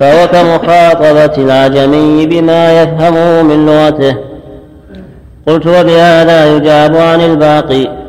[0.00, 4.16] فهو كمخاطبة العجمي بما يفهمه من لغته.
[5.46, 8.00] قلت وبهذا يجاب عن الباقي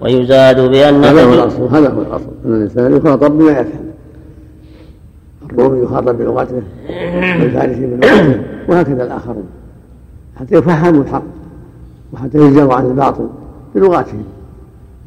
[0.00, 2.30] ويزاد بأن هذا هو الأصل هذا هو الأصل.
[2.44, 3.86] أن الإنسان يخاطب بما يفهم.
[5.50, 6.62] الرومي يخاطب بلغته
[7.40, 9.46] والفارسي بلغته وهكذا الآخرون.
[10.40, 11.22] حتى يفهموا الحق
[12.12, 13.28] وحتى يجزوا عن الباطل
[13.74, 14.24] بلغاتهم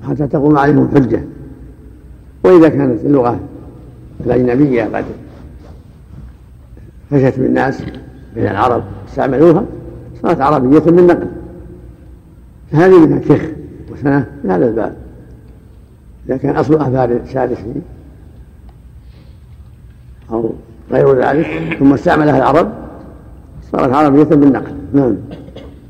[0.03, 1.23] وحتى تقوم عليهم الحجة
[2.43, 3.39] وإذا كانت اللغة
[4.25, 5.05] الأجنبية قد
[7.11, 7.81] فشت بالناس
[8.36, 9.65] بين العرب استعملوها
[10.21, 11.27] صارت عربية بالنقل
[12.71, 13.41] فهذه منها كخ
[13.91, 14.95] وسنة في هذا الباب.
[16.25, 17.81] إذا كان أصلها فارسي
[20.31, 20.53] أو
[20.91, 22.71] غير ذلك ثم استعملها العرب
[23.71, 24.73] صارت عربية بالنقل.
[24.93, 25.15] نعم.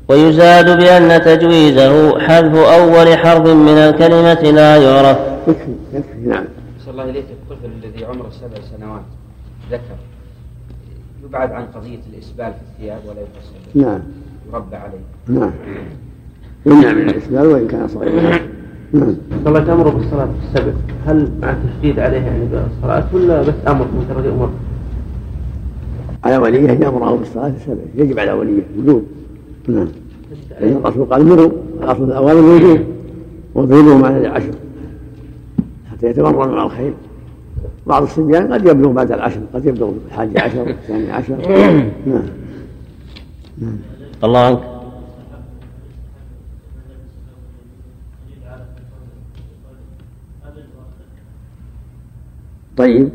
[0.08, 5.18] ويزاد بأن تجويزه حذف أول حرف من الكلمة لا يعرف.
[5.48, 6.44] يكفي يكفي نعم.
[6.84, 9.02] صلى الله إليك الطفل الذي عمره سبع سنوات
[9.70, 10.09] ذكر.
[11.24, 14.00] يبعد عن قضية الإسبال في الثياب ولا يفصل نعم.
[14.52, 15.52] يربى عليه نعم.
[16.66, 18.38] يمنع من الإسبال وإن كان صغيرا
[18.92, 19.16] نعم.
[19.46, 20.72] الله تأمر بالصلاة في السبع
[21.06, 24.50] هل مع التشديد عليه يعني بالصلاة ولا بس أمر مجرد أمر؟
[26.24, 29.04] على وليه يأمره بالصلاة في السبع يجب على وليه وجوب
[29.68, 29.88] نعم.
[30.60, 31.50] لأن الرسول قال مروا
[31.82, 32.80] الأصل الأوامر الوجوب.
[33.54, 34.54] واضربوهم على العشر.
[35.90, 36.92] حتى يتمرنوا على الخير.
[37.90, 41.36] بعض الصبيان قد يبلغ بعد العشر قد يبلغ الحاج عشر الثاني عشر.
[42.06, 42.22] نعم.
[43.58, 43.78] نعم
[44.24, 44.60] الله عنك.
[52.76, 53.10] طيب.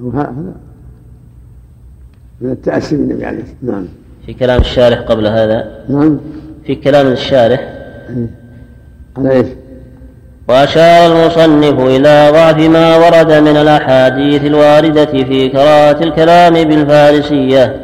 [0.00, 0.54] هو هذا.
[2.40, 3.86] من التأسي بالنبي عليه الصلاة نعم.
[4.26, 5.84] في كلام الشارح قبل هذا.
[5.88, 6.18] نعم.
[6.64, 7.60] في كلام الشارح.
[9.16, 9.46] على إيش؟
[10.48, 17.76] وأشار المصنف إلى ضعف ما ورد من الأحاديث الواردة في كراهة الكلام بالفارسية.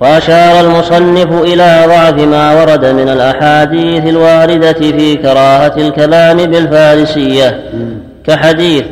[0.00, 7.60] وأشار المصنف إلى ضعف ما ورد من الأحاديث الواردة في كراهة الكلام بالفارسية.
[8.26, 8.84] كحديث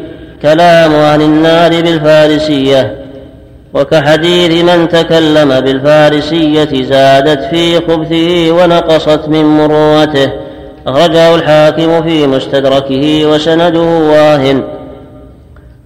[0.43, 2.97] كلام أهل النار بالفارسية.
[3.75, 10.46] وكحديث من تكلم بالفارسية زادت في خبثه ونقصت من مروته.
[10.87, 14.63] أخرجه الحاكم في مستدركه وسنده واهن.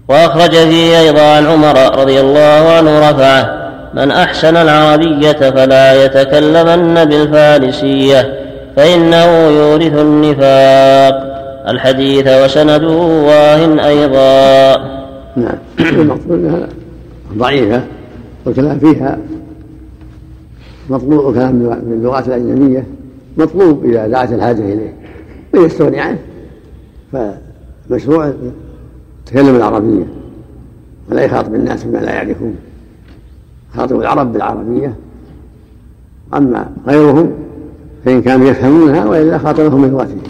[0.08, 8.40] وأخرج فيه أيضا عن عمر رضي الله عنه رفعه من أحسن العربية فلا يتكلمن بالفارسية
[8.76, 11.30] فإنه يورث النفاق.
[11.68, 14.76] الحديث وسنده واهن أيضا.
[15.36, 15.58] نعم.
[15.80, 16.68] المقصود أنها
[17.38, 17.82] ضعيفة
[18.46, 19.18] والكلام فيها
[20.88, 22.99] مطلوب كلام من اللغات الأجنبية.
[23.40, 24.94] مطلوب إذا دعت الحاجة إليه.
[25.54, 26.18] ويستغني عنه.
[27.12, 28.32] فمشروع
[29.26, 30.04] يتكلم العربية.
[31.10, 32.56] ولا يخاطب الناس بما لا يعرفون.
[33.74, 34.94] خاطب العرب بالعربية.
[36.34, 37.32] أما غيرهم
[38.04, 40.22] فإن كانوا يفهمونها وإلا خاطبهم بلغتهم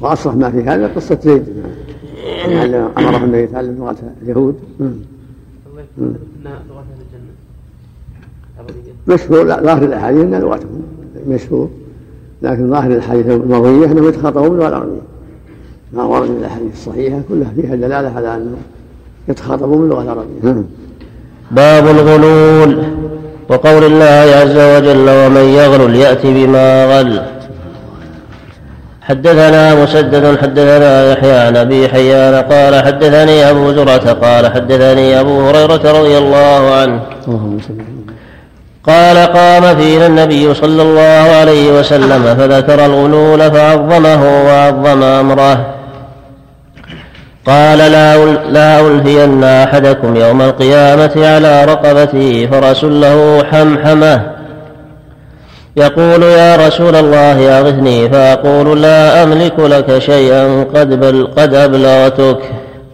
[0.00, 1.44] وأصرح ما في هذا قصة زيد.
[2.98, 4.56] أمره النبي يتعلم لغة اليهود.
[9.08, 10.82] مشهور ظاهر الأحاديث أن لغتهم.
[11.28, 11.68] مشهور
[12.42, 15.00] لكن ظاهر الحديث المروية أنهم يتخاطبون باللغة العربية
[15.92, 18.56] ما ورد من الأحاديث الصحيحة كلها فيها دلالة على أنهم
[19.28, 20.64] يتخاطبون باللغة العربية نعم.
[21.50, 22.84] باب الغلول
[23.48, 27.22] وقول الله عز وجل ومن يغلل يأت بما غل
[29.00, 36.00] حدثنا مسدد حدثنا يحيى عن أبي حيان قال حدثني أبو زرعة قال حدثني أبو هريرة
[36.00, 37.00] رضي الله عنه
[38.88, 45.66] قال قام فينا النبي صلى الله عليه وسلم فذكر الغلول فعظمه وعظم أمره.
[47.46, 54.22] قال لا لا ألفين أحدكم يوم القيامة على رقبته فرس له حمحمة.
[55.76, 62.38] يقول يا رسول الله أغثني فأقول لا أملك لك شيئا قد, بل قد أبلغتك.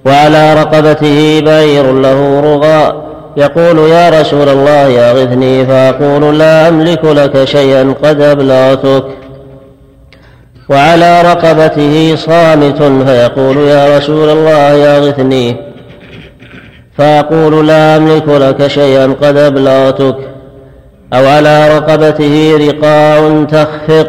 [0.06, 3.03] وعلى رقبته بعير له رغاء.
[3.36, 9.04] يقول يا رسول الله أغثني فأقول لا أملك لك شيئا قد أبلغتك.
[10.68, 15.56] وعلى رقبته صامت فيقول يا رسول الله أغثني
[16.98, 20.16] فأقول لا أملك لك شيئا قد أبلغتك.
[21.12, 24.08] أو على رقبته رقاع تخفق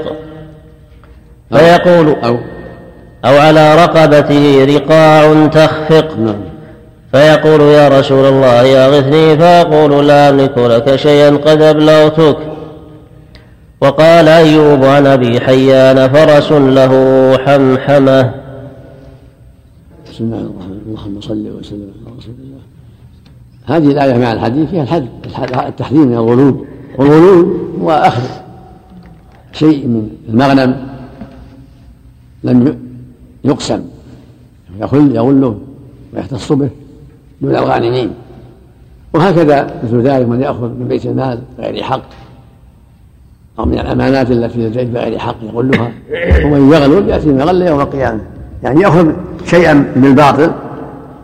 [1.54, 2.38] فيقول أو
[3.26, 6.18] أو على رقبته رقاع تخفق.
[6.18, 6.55] نعم.
[7.16, 12.38] فيقول يا رسول الله أغثني فأقول لا أملك لك شيئا قد أبلغتك.
[13.82, 16.94] وقال أيوب عن أبي حيان فرس له
[17.38, 18.22] حمحمة.
[20.12, 20.82] بسم الله الرحمن الرحيم.
[20.88, 22.62] اللهم صل وسلم رسول الله.
[23.66, 25.08] هذه الآية مع الحديث فيها الحد
[25.68, 26.66] التحذير من الغلول.
[26.98, 28.24] والغلول هو أخذ
[29.54, 30.88] شيء من المغنم
[32.44, 32.80] لم
[33.44, 33.82] يقسم
[34.82, 35.58] يغل يغله
[36.14, 36.70] ويختص به.
[37.42, 38.14] دون الغانمين
[39.14, 42.02] وهكذا مثل ذلك من يأخذ من بيت المال بغير حق
[43.60, 45.92] أو من الأمانات التي لديه بغير حق يغلها
[46.46, 48.22] ومن يغلل يأتي من غل يوم القيامة.
[48.64, 49.12] يعني يأخذ
[49.46, 50.52] شيئا من الباطل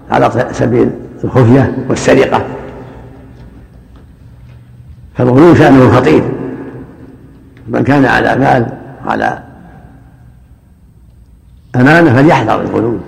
[0.09, 0.89] على سبيل
[1.23, 2.45] الخفية والسرقة.
[5.15, 6.23] فالغلو شأنه خطير.
[7.67, 8.67] من كان على مال
[9.05, 9.43] على
[11.75, 12.99] أمانة فليحذر الغلول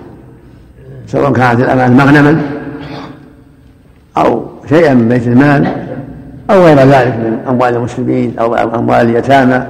[1.06, 2.53] سواء كانت الأمانة مغنما
[4.16, 5.86] أو شيئا من بيت المال
[6.50, 9.66] أو غير ذلك من أموال المسلمين أو أموال اليتامى.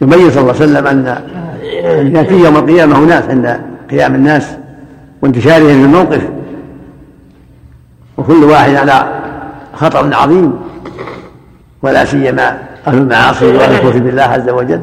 [0.00, 1.18] يبين صلى الله عليه وسلم أن
[2.14, 3.60] يأتي يوم القيامة أناس عند
[3.90, 4.48] قيام الناس
[5.22, 6.28] وانتشارهم الموقف
[8.16, 9.20] وكل واحد على
[9.74, 10.54] خطر عظيم
[11.82, 14.80] ولا سيما أهل المعاصي والكفر بالله عز وجل.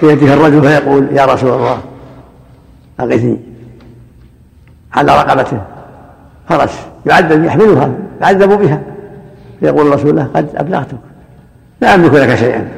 [0.00, 1.78] فيأتيه الرجل فيقول يا رسول الله
[3.00, 3.49] أغثني
[4.94, 5.60] على رقبته.
[6.48, 7.90] فرس يعذب يحملها
[8.20, 8.80] يعذب بها.
[9.60, 10.98] فيقول الرسول له قد أبلغتك.
[11.80, 12.68] لا أملك لك شيئا.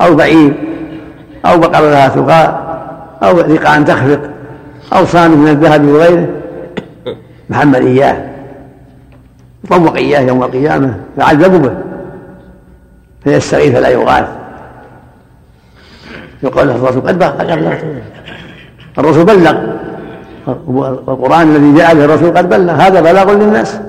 [0.00, 0.54] أو بعير
[1.46, 2.64] أو بقرة لها تقاء
[3.22, 4.20] أو رقاء تخفق
[4.92, 6.28] أو صان من الذهب وغيره
[7.50, 8.16] محمد إياه.
[9.64, 10.94] يطوق إياه يوم القيامة.
[11.18, 11.74] يعذب به.
[13.24, 14.28] فيستغيث فلا يغاث.
[16.42, 17.74] يقول له الرسول قد بلغ
[18.98, 19.73] الرسول بلغ.
[20.48, 22.72] القرآن الذي جاء به الرسول قد بلغ.
[22.72, 23.80] هذا بلاغ للناس.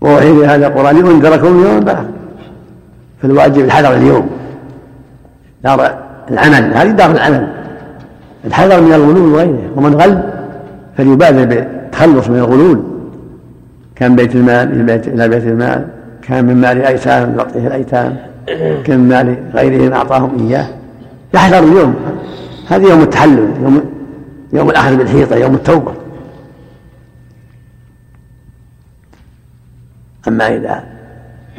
[0.00, 2.06] ووحي هذا القرآن لينذركم يوم البعث.
[3.22, 4.30] فالواجب الحذر اليوم.
[5.64, 5.98] دار
[6.30, 6.74] العمل.
[6.74, 7.48] هذه دار العمل.
[8.44, 9.70] الحذر من الغلول وغيره.
[9.76, 10.22] ومن غل
[10.96, 12.82] فليبادر بالتخلص من الغلول.
[13.96, 15.88] كان بيت المال إلى بيت المال.
[16.22, 18.16] كان من مال ايتام يعطيه الأيتام.
[18.84, 20.66] كان من مال غيرهم أعطاهم إياه.
[21.34, 21.94] يحذر اليوم.
[22.68, 23.92] هذا يوم التحلل يوم
[24.52, 25.94] يوم الأخذ بالحيطة يوم التوبة.
[30.28, 30.84] أما إذا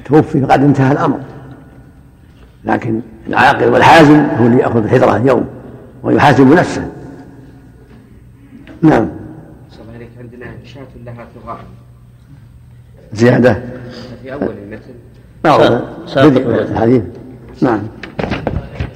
[0.06, 1.20] توفي فقد انتهى الأمر.
[2.66, 5.48] لكن العاقل والحازم هو اللي يأخذ الحذره اليوم
[6.04, 6.92] ويحاسب نفسه.
[8.82, 9.10] نعم.
[9.96, 11.60] عليك عندنا شاة لها ثغار
[13.14, 13.64] زيادة.
[14.24, 14.94] في أول المثل.
[15.46, 15.82] معروف
[16.72, 17.04] الحديث.
[17.62, 17.82] نعم.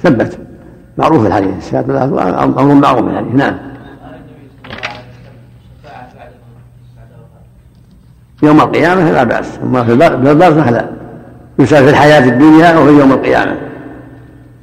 [0.02, 0.49] ثبت.
[0.98, 1.70] معروف الحديث.
[1.70, 3.54] شاة لها أمر معروف الحديث نعم.
[8.42, 9.58] يوم القيامة لا بأس.
[9.62, 10.84] أما في البرزخ لا
[11.58, 13.56] يسأل في الحياة الدنيا وفي يوم القيامة.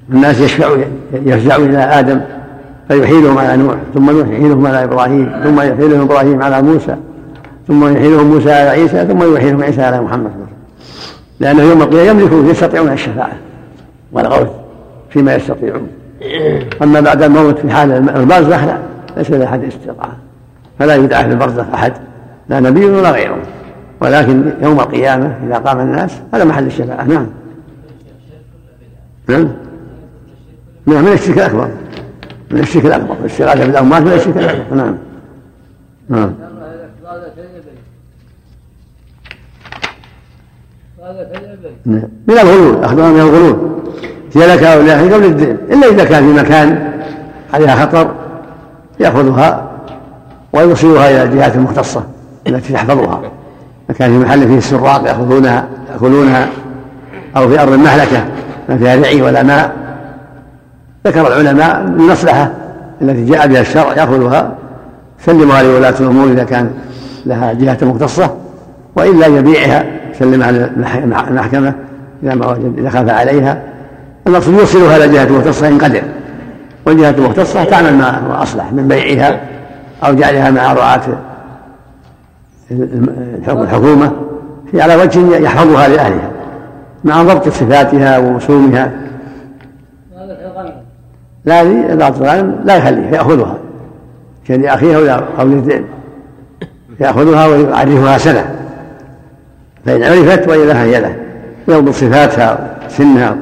[0.10, 0.78] الناس يشفع
[1.14, 2.22] يفزع إلى آدم
[2.88, 6.96] فيحيلهم على نوح ثم يحيلهم على إبراهيم ثم يحيلهم إبراهيم على موسى
[7.68, 10.32] ثم يحيلهم موسى على عيسى ثم يحيلهم عيسى على محمد.
[11.40, 13.38] لأنه يوم القيامة يملكون يستطيعون الشفاعة.
[14.12, 14.50] والغوث
[15.10, 15.88] فيما يستطيعون.
[16.82, 18.78] أما بعد الموت في حال البرزخ لا
[19.18, 20.18] ليس لأحد استطاعة.
[20.80, 21.94] فلا يدعى في البرزخ أحد
[22.50, 23.38] لا نبي ولا غيره.
[24.02, 27.28] ولكن يوم القيامة إذا قام الناس هذا محل الشفاعة نعم.
[29.28, 29.48] نعم.
[30.86, 31.70] نعم من الشرك الأكبر.
[32.52, 33.16] من الشرك الأكبر.
[33.22, 34.76] الاستغاثة بالأموات من الشرك الأكبر.
[34.76, 34.98] نعم.
[36.10, 36.34] نعم.
[42.28, 43.82] من الغلول أخبار من الغلول.
[44.46, 46.92] لك أو لا قبل الدين إلا إذا كان في مكان
[47.54, 48.12] عليها خطر
[49.00, 49.68] يأخذها
[50.54, 52.04] ويوصلها إلى الجهات المختصة
[52.48, 53.22] التي تحفظها.
[54.00, 56.48] كان في محل فيه السراق يأخذونها يأكلونها
[57.38, 58.26] أو في أرض مهلكة
[58.70, 59.72] ما فيها رعي ولا ماء.
[61.08, 62.52] ذكر العلماء المصلحة
[63.02, 64.56] التي جاء بها الشرع يأخذها.
[65.26, 66.72] سلمها لولاة الأمور إذا كان
[67.26, 68.36] لها جهة مختصة
[68.96, 69.86] وإلا يبيعها
[70.20, 71.74] سلمها للمحكمة
[72.24, 73.62] إذا ما وجد إذا خاف عليها.
[74.28, 76.02] المقصود يوصلها إلى جهة مختصة إن قدر.
[76.86, 79.42] والجهة المختصة تعمل ما أصلح من بيعها
[80.04, 81.02] أو جعلها مع رعاة
[83.48, 84.12] الحكومة
[84.74, 86.32] هي على وجه يحفظها لأهلها
[87.04, 88.92] مع ضبط صفاتها ووسومها
[91.46, 93.58] لا الغنم لا يخليها يأخذها.
[94.48, 95.86] كان لأخيه أو للذئب
[97.00, 98.56] يأخذها ويعرفها سنة.
[99.86, 101.16] فإن عرفت وإلا فهي له
[101.68, 103.38] يضبط صفاتها سنها.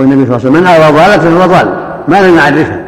[0.00, 1.68] والنبي صلى الله عليه وسلم من أرى ضالة فهو ضال.
[2.08, 2.80] ما لم يعرفها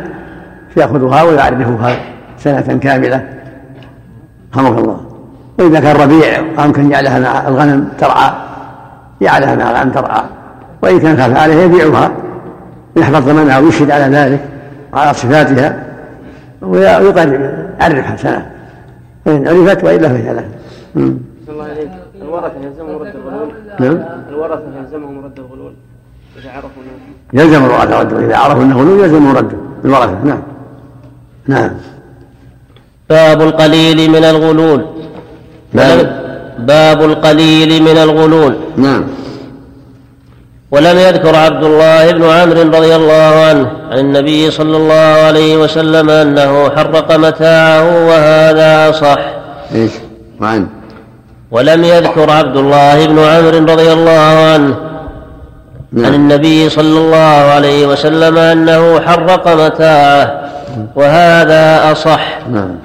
[0.74, 1.96] فيأخذها ويعرفها
[2.38, 3.28] سنة كاملة.
[4.54, 5.00] رحمك الله.
[5.58, 8.30] وإذا كان ربيع أمكن يجعلها مع الغنم ترعى.
[9.20, 10.22] يجعلها مع الغنم ترعى.
[10.82, 12.12] وإن كان خاف عليها يبيعها.
[12.96, 14.40] يحفظ ثمنها ويشهد على ذلك
[14.94, 15.84] على صفاتها.
[16.62, 17.32] ويقرب
[17.80, 18.50] يعرفها سنة.
[19.24, 20.44] فإن عرفت وإلا فهي له.
[20.96, 21.90] الله عليك.
[22.22, 23.48] الورثة يلزمهم رد الغلول
[23.80, 23.98] نعم.
[24.28, 25.61] الورثة يلزمهم رد الغلول
[26.42, 26.82] إذا عرفوا
[27.32, 30.42] يلزم الورثة رده إذا عرفوا أنه غلول يلزم رده الورثة نعم.
[31.46, 31.70] نعم.
[33.10, 34.86] باب القليل من الغلول.
[35.74, 36.22] باب.
[36.58, 38.56] باب القليل من الغلول.
[38.76, 39.04] نعم.
[40.70, 46.10] ولم يذكر عبد الله بن عمرو رضي الله عنه عن النبي صلى الله عليه وسلم
[46.10, 49.18] أنه حرق متاعه وهذا صح
[49.74, 49.92] إيش؟
[50.40, 50.66] وعن.
[51.50, 54.91] ولم يذكر عبد الله بن عمرو رضي الله عنه
[55.96, 56.14] عن نعم.
[56.14, 57.18] النبي صلى الله
[57.52, 60.40] عليه وسلم أنه حرق متاعه
[60.94, 62.38] وهذا أصح.
[62.52, 62.76] نعم.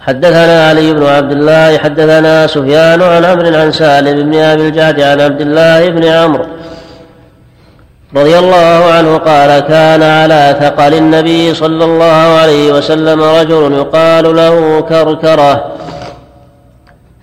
[0.00, 5.20] حدثنا علي بن عبد الله حدثنا سفيان عن عمرو عن سالم بن أبي الجعد عن
[5.20, 6.44] عبد الله بن عمرو
[8.16, 14.80] رضي الله عنه قال كان على ثقل النبي صلى الله عليه وسلم رجل يقال له
[14.80, 15.72] كركرة.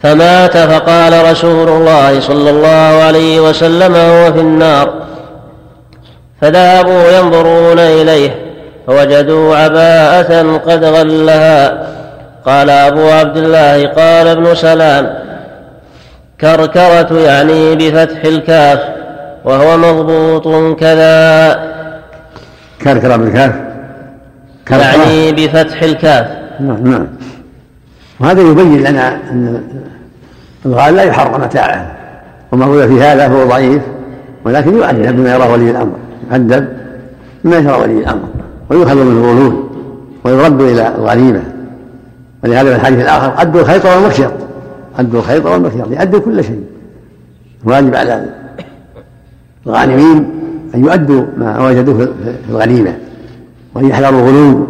[0.04, 4.94] فمات فقال رسول الله صلى الله عليه وسلم هو في النار.
[6.42, 8.36] فذهبوا ينظرون إليه
[8.88, 11.88] فوجدوا عباءة قد غلها.
[12.46, 15.14] قال أبو عبد الله قال ابن سلام
[16.42, 18.80] كركرة يعني بفتح الكاف
[19.46, 21.56] وهو مضبوط كذا.
[22.84, 23.52] كركرة بالكاف؟
[24.72, 26.28] يعني بفتح الكاف.
[26.60, 27.08] نعم نعم.
[28.20, 29.64] وهذا يبين لنا أن
[30.66, 31.96] الغال لا يحرم متاعه.
[32.52, 33.82] وما هو في هذا فهو ضعيف
[34.46, 35.94] ولكن يؤدب بما يراه ولي الأمر
[36.32, 36.68] يؤدب
[37.44, 38.28] بما يرى ولي الأمر
[38.70, 39.64] ويؤخذ منه الغلول
[40.24, 41.44] ويرد إلى الغريمة
[42.44, 44.32] ولهذا في الحديث الآخر أدوا الخيط والمكشط
[45.00, 46.64] أدوا الخيط والمكشط يأدوا كل شيء.
[47.64, 48.26] واجب على
[49.68, 50.30] الغانمين
[50.76, 52.94] أن يؤدوا ما وجدوه في الغنيمة
[53.76, 54.68] وأن يحذروا الغلو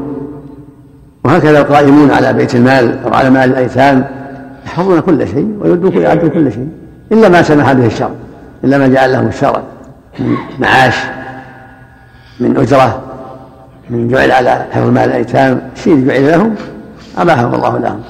[1.30, 4.06] وهكذا القائمون على بيت المال أو على مال الأيتام
[4.66, 6.70] يحفظون كل شيء يؤدوا كل شيء
[7.12, 8.12] إلا ما سمح به الشرع
[8.64, 9.62] إلا ما جعل لهم الشرع
[10.20, 10.96] من معاش
[12.40, 13.02] من أجرة
[13.90, 16.56] من جعل على حفظ مال الأيتام شيء جعل لهم
[17.18, 18.02] أباحه الله لهم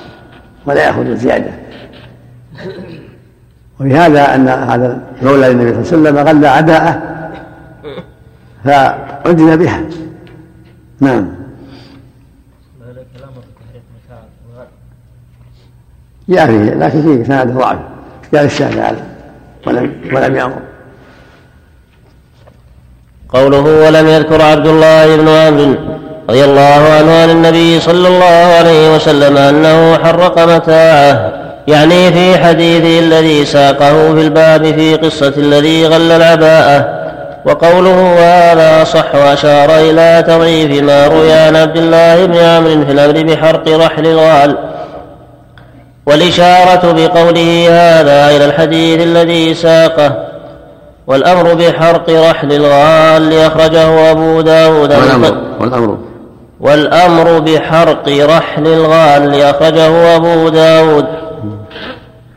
[0.66, 1.52] ولا يأخذ الزيادة
[3.80, 7.02] ولهذا أن هذا مولى للنبي صلى الله عليه وسلم غلى عداءه
[8.66, 9.82] فعدل بها.
[11.00, 11.39] نعم.
[16.30, 17.78] جاء فيه لكن فيه سند ضعف
[18.36, 18.96] قال الشافعي
[19.68, 20.60] ولم ولم يأمر.
[23.34, 25.76] قوله ولم يذكر عبد الله بن عمرو
[26.30, 31.34] رضي الله عنه عن النبي صلى الله عليه وسلم أنه حرق متاعه
[31.68, 37.00] يعني في حديثه الذي ساقه في الباب في قصة الذي غل العباءه
[37.46, 43.24] وقوله هذا صح وأشار إلى تضعيف ما روي عن عبد الله بن عمرو في الأمر
[43.24, 44.58] بحرق رحل الغال.
[46.10, 50.30] والإشارة بقوله هذا إلى الحديث الذي ساقه
[51.08, 55.98] والأمر بحرق رحل الغال أخرجه أبو داود والأمر والأمر
[56.60, 61.06] والأمر بحرق رحل الغال أخرجه أبو داود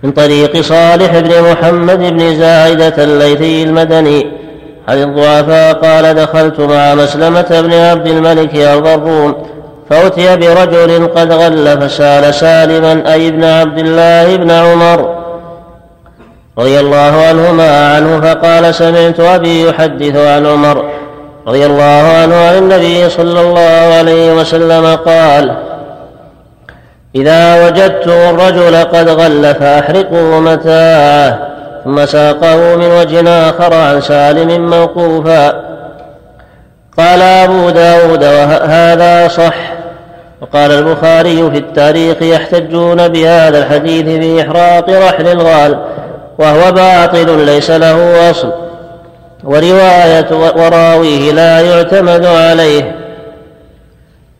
[0.02, 4.26] من طريق صالح بن محمد بن زايدة الليثي المدني.
[4.88, 9.34] عن الضعفاء قال دخلت مع مسلمة بن عبد الملك أرض الروم
[9.90, 15.22] فأتي برجل قد غل فسأل سالما أي ابن عبد الله بن عمر؟
[16.58, 20.84] رضي الله عنهما عنه فقال سمعت أبي يحدث عن عمر.
[21.46, 25.54] رضي الله عنه عن النبي صلى الله عليه وسلم قال
[27.14, 31.38] إذا وجدتم الرجل قد غل فأحرقوا متاعه
[31.84, 35.72] ثم ساقه من وجه آخر عن سالم موقوفا.
[36.98, 39.71] قال أبو داود وهذا صح.
[40.42, 45.78] وقال البخاري في التاريخ يحتجون بهذا الحديث في إحراق رحل الغال
[46.38, 48.52] وهو باطل ليس له أصل.
[49.44, 52.96] ورواية وراويه لا يعتمد عليه.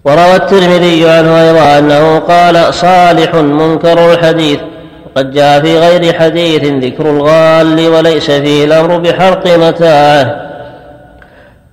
[0.05, 4.59] وروى الترمذي عنه أيضا أنه قال صالح منكر الحديث
[5.07, 10.52] وقد جاء في غير حديث ذكر الغال وليس فيه الأمر بحرق متاعه.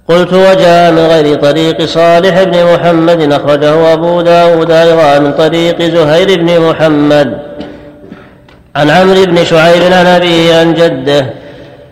[0.09, 6.39] قلت وجاء من غير طريق صالح بن محمد أخرجه أبو داود أيضا من طريق زهير
[6.39, 7.37] بن محمد.
[8.75, 11.25] عن عمرو بن شعيب عن أبيه عن جده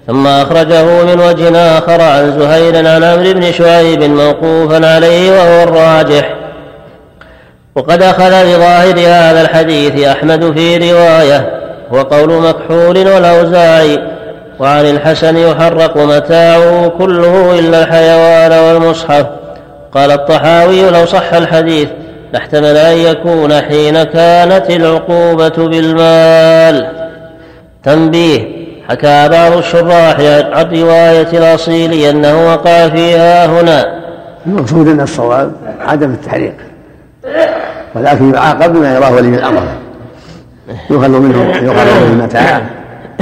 [0.08, 6.36] ثم أخرجه من وجه آخر عن زهير عن عمرو بن شعيب موقوفا عليه وهو الراجح.
[7.76, 11.60] وقد أخذ بظاهر هذا الحديث أحمد في رواية
[11.92, 14.17] وقول مكحول والأوزاعي
[14.60, 19.26] وعن الحسن يحرق متاعه كله إلا الحيوان والمصحف.
[19.92, 21.90] قال الطحاوي لو صح الحديث
[22.34, 26.88] لاحتمل أن يكون حين كانت العقوبة بالمال.
[27.84, 28.58] تنبيه
[28.90, 30.16] حكى بعض الشراح
[30.52, 34.02] عن رواية الأصيل أنه وقع فيها هنا.
[34.46, 36.54] المقصود أن الصواب عدم التحريق
[37.96, 39.64] ولكن يعاقب بما يراه ولي الأمر.
[40.90, 42.62] يخل منه يخل منه المتاع.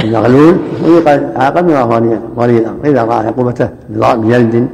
[0.00, 2.76] المغلول بما يراه ولي الأمر.
[2.84, 4.68] إذا رأى عقوبته بجلد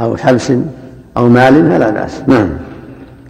[0.00, 0.52] أو حبس
[1.16, 2.22] أو مال فلا بأس.
[2.26, 2.48] نعم.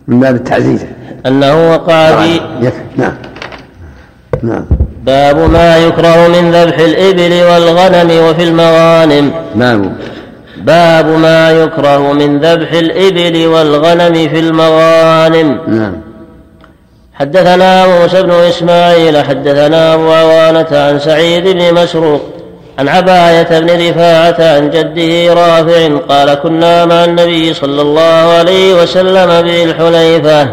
[0.09, 0.85] من باب التعزيز.
[1.27, 2.41] أنه وقع في
[2.97, 3.13] نعم.
[4.43, 4.65] نعم.
[5.07, 9.31] باب ما يكره من ذبح الإبل والغنم وفي المغانم.
[9.55, 9.93] باب
[10.65, 15.59] باب ما يكره من ذبح الإبل والغنم في المغانم.
[15.69, 15.93] نعم.
[17.21, 22.21] حدثنا موسى بن إسماعيل حدثنا أبو عوانة عن سعيد بن مسروق
[22.79, 29.43] عن عباية بن رفاعة عن جده رافع قال كنا مع النبي صلى الله عليه وسلم
[29.43, 30.49] بالحليفة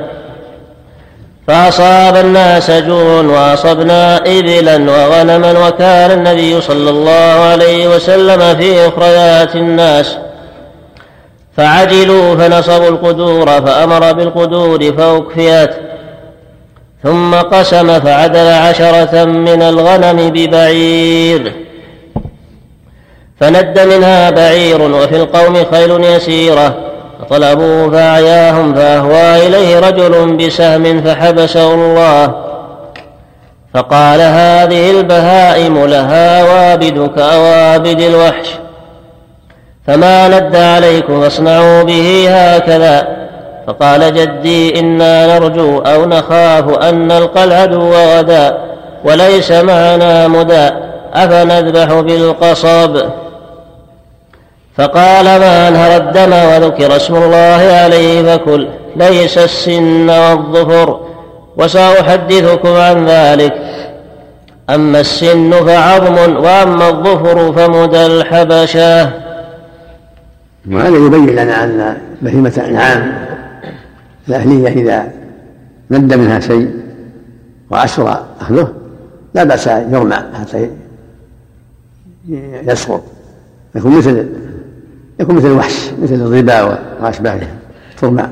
[1.48, 10.18] فأصاب الناس جوع وأصبنا إبلا وغنما وكان النبي صلى الله عليه وسلم في أخريات الناس
[11.58, 15.87] فعجلوا فنصبوا القدور فأمر بالقدور فأكفيت
[17.08, 21.54] ثم قسم فعدل عشرة من الغنم ببعير.
[23.40, 26.78] فند منها بعير وفي القوم خيل يسيرة.
[27.20, 32.36] فطلبوه فأعياهم فأهوى إليه رجل بسهم فحبسه الله.
[33.74, 38.50] فقال هذه البهائم لها وابد كأوابد الوحش.
[39.88, 43.17] فما ند عليكم فاصنعوا به هكذا.
[43.68, 48.58] فقال جدي إنا نرجو أو نخاف أن نلقى العدو غدا
[49.04, 50.70] وليس معنا مدى
[51.14, 52.98] أفنذبح بالقصب
[54.78, 61.00] فقال ما أنهر الدم وذكر اسم الله عليه فكل ليس السن والظفر
[61.58, 63.54] وسأحدثكم عن ذلك.
[64.70, 69.10] أما السن فعظم وأما الظفر فمدى الحبشة.
[70.72, 73.27] وهذا يبين لنا أن بهيمة الأنعام
[74.30, 75.12] الأهلية إذا
[75.92, 76.74] ند منها شيء
[77.70, 78.74] وأسرى أهله
[79.34, 80.70] لا بأس يرمى حتى
[82.64, 83.04] يسقط
[83.76, 84.28] يكون مثل
[85.20, 87.48] يكون مثل الوحش مثل الظباء واشباهه
[87.98, 88.28] ترمى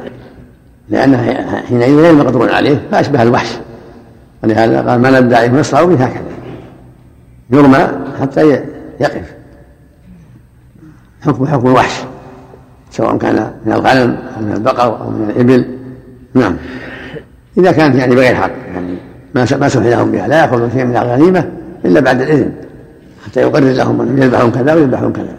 [0.90, 1.18] لأنه
[1.68, 3.50] حينئذ غير مقدور عليه فأشبه الوحش.
[4.44, 6.24] ولهذا قال ما ندى عليه نصره به هكذا.
[7.50, 7.88] يرمى
[8.22, 8.64] حتى
[9.00, 9.36] يقف.
[11.22, 12.04] حكم حكم الوحش
[12.92, 15.66] سواء كان من الغنم أو من البقر أو من الإبل.
[16.36, 16.56] نعم.
[17.58, 18.96] إذا كانت يعني بغير حق يعني
[19.36, 21.50] ما ما سمح لهم بها لا يأخذون شيئا من الغنيمة
[21.86, 22.52] إلا بعد الإذن
[23.26, 25.36] حتى يقرر لهم ان يذبحون كذا ويذبحون كذا.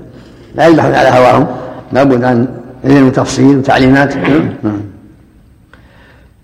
[0.54, 1.46] لا يذبحون على هواهم
[1.92, 2.48] لابد أن
[2.85, 4.14] علم وتفصيل وتعليمات.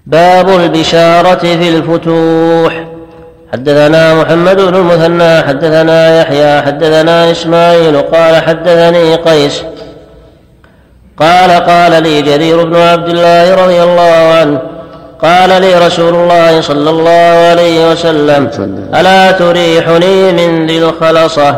[0.06, 2.86] باب البشارة في الفتوح.
[3.52, 9.62] حدثنا محمد بن المثنى حدثنا يحيى حدثنا إسماعيل قال حدثني قيس
[11.22, 14.58] قال قال لي جرير بن عبد الله رضي الله عنه
[15.22, 18.50] قال لي رسول الله صلى الله عليه وسلم
[18.94, 21.56] ألا تريحني من ذي الخلصة؟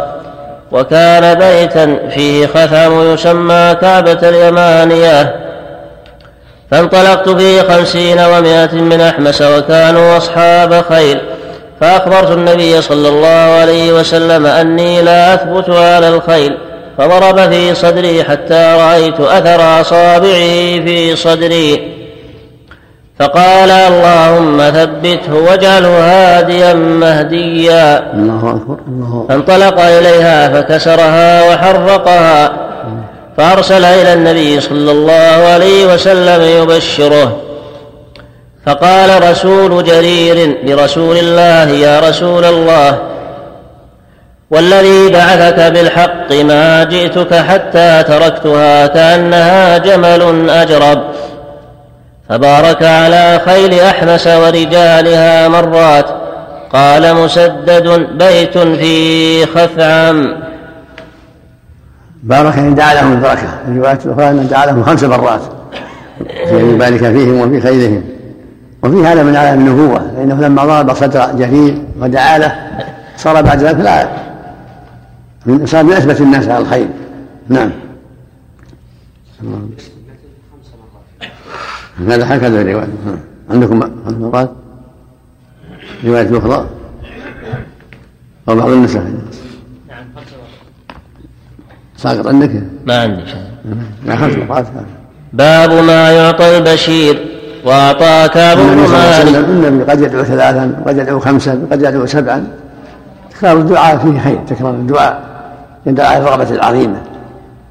[0.73, 5.37] وكان بيتا فيه خثعم يسمى كعبة اليمانية.
[6.71, 11.21] فانطلقت فيه خمسين ومائة من أحمس وكانوا أصحاب خيل
[11.81, 16.59] فأخبرت النبي صلى الله عليه وسلم أني لا أثبت على الخيل.
[16.99, 21.95] فضرب في صدري حتى رأيت أثر أصابعه في صدري.
[23.19, 28.13] فقال اللهم ثبته واجعله هاديا مهديا.
[28.13, 32.53] الله أكبر الله فانطلق إليها فكسرها وحرقها.
[33.37, 37.37] فأرسل إلى النبي صلى الله عليه وسلم يبشره.
[38.67, 42.99] فقال رسول جرير لرسول الله يا رسول الله
[44.51, 51.03] والذي بعثك بالحق ما جئتك حتى تركتها كأنها جمل أجرب.
[52.29, 56.07] فبارك على خيل أحمس ورجالها مرات.
[56.73, 60.45] قال مسدد بيت في خثعم
[62.23, 65.41] بارك إن دعا لهم البركه في رواية أخرى أن دعا لهم خمس مرات.
[66.49, 68.05] في ان يبارك فيهم وفي خيرهم
[68.83, 70.03] وفي هذا من علام النبوة.
[70.17, 72.55] فإنه لما ضرب صدر جرير ودعا له
[73.17, 74.24] صار بعد ذلك لا
[75.47, 76.89] من صار من اثبت الناس على الخير.
[77.49, 77.71] نعم.
[82.09, 82.89] هذا هكذا الرواية
[83.51, 84.51] عندكم مرات
[86.05, 86.67] رواية؟ أخرى؟
[88.49, 89.01] أو بعض النسخ
[89.89, 90.07] نعم
[91.97, 93.23] ساقط عندك؟ ما عندي
[94.07, 94.67] لا خمس مرات
[95.33, 97.27] باب ما يعطى البشير
[97.65, 102.47] وأعطى كعب بن مالك النبي قد يدعو ثلاثا قد يدعو خمسا قد يدعو سبعا.
[103.31, 105.34] تكرار الدعاء فيه خير تكرار الدعاء.
[105.87, 107.03] يدعو على الرغبة العظيمة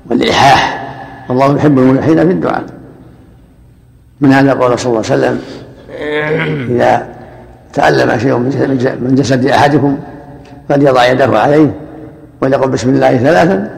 [0.09, 0.83] والإلحاح.
[1.29, 2.63] والله يحب الملحين في الدعاء.
[4.21, 5.41] من هذا قول صلى الله عليه وسلم؟
[6.69, 7.07] إذا
[7.73, 8.37] تألم شيء
[9.01, 9.97] من جسد أحدكم
[10.69, 11.71] فليضع يده عليه
[12.41, 13.69] وليقول بسم الله ثلاثا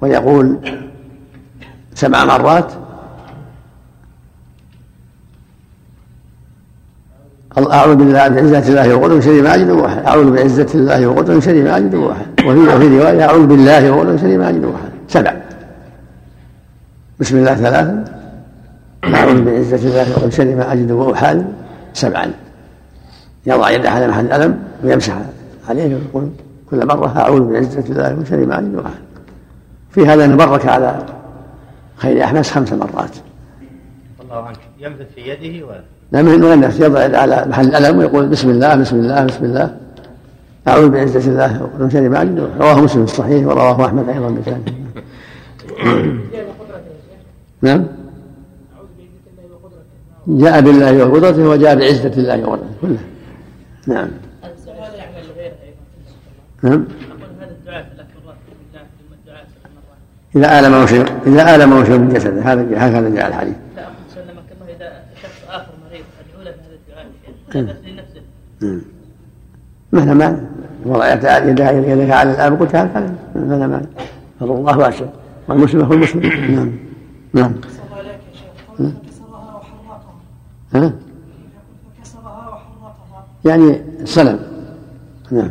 [0.00, 0.56] ويقول
[1.94, 2.72] سبع مرات.
[7.72, 9.68] أعوذ بالله بعزة الله وقدر شر ما أجد
[10.06, 11.94] أعوذ بعزة الله وقدر شر ما أجد
[12.46, 15.36] وفي وفي رواية أعوذ بالله وقدر شر ما أجد واحد سبع.
[17.20, 18.04] بسم الله ثلاثا.
[19.14, 21.44] أعوذ بعزة الله وقدر شر ما أجد وأحال.
[21.94, 22.30] سبعا.
[23.46, 25.14] يضع يده على محل الألم ويمسح
[25.68, 26.30] عليه ويقول
[26.70, 29.02] كل مرة أعوذ بعزة الله وقدر شر ما أجد واحد
[29.90, 30.98] في هذا نبرك على
[31.96, 33.10] خير أحمس خمس مرات.
[34.22, 34.58] الله عنك.
[34.80, 35.80] يمسح في يده ولا
[36.12, 39.85] لا من يضع على محل الألم ويقول بسم الله بسم الله بسم الله.
[40.68, 44.72] أعوذ بعزة الله ومن شر ما عجل رواه مسلم في الصحيح ورواه أحمد أيضا بسنده
[47.62, 47.86] نعم.
[50.28, 52.98] جاء بالله وقدرته وجاء بعزة الله وقدرته كله.
[53.86, 54.08] نعم.
[56.62, 56.84] نعم.
[60.36, 62.42] إذا آلمه شيء إذا آلمه شيء من جسده.
[62.42, 63.54] هذا هكذا جاء الحديث.
[69.92, 70.55] مهما
[70.86, 73.82] ما وضع يدك على الآب قلت هكذا مهما ما
[74.40, 75.04] فضل الله واسع
[75.48, 76.22] والمسلم هو المسلم
[76.54, 76.72] نعم.
[77.34, 77.52] نعم.
[80.74, 80.92] ها؟
[83.44, 84.38] يعني سلم.
[85.30, 85.50] نعم.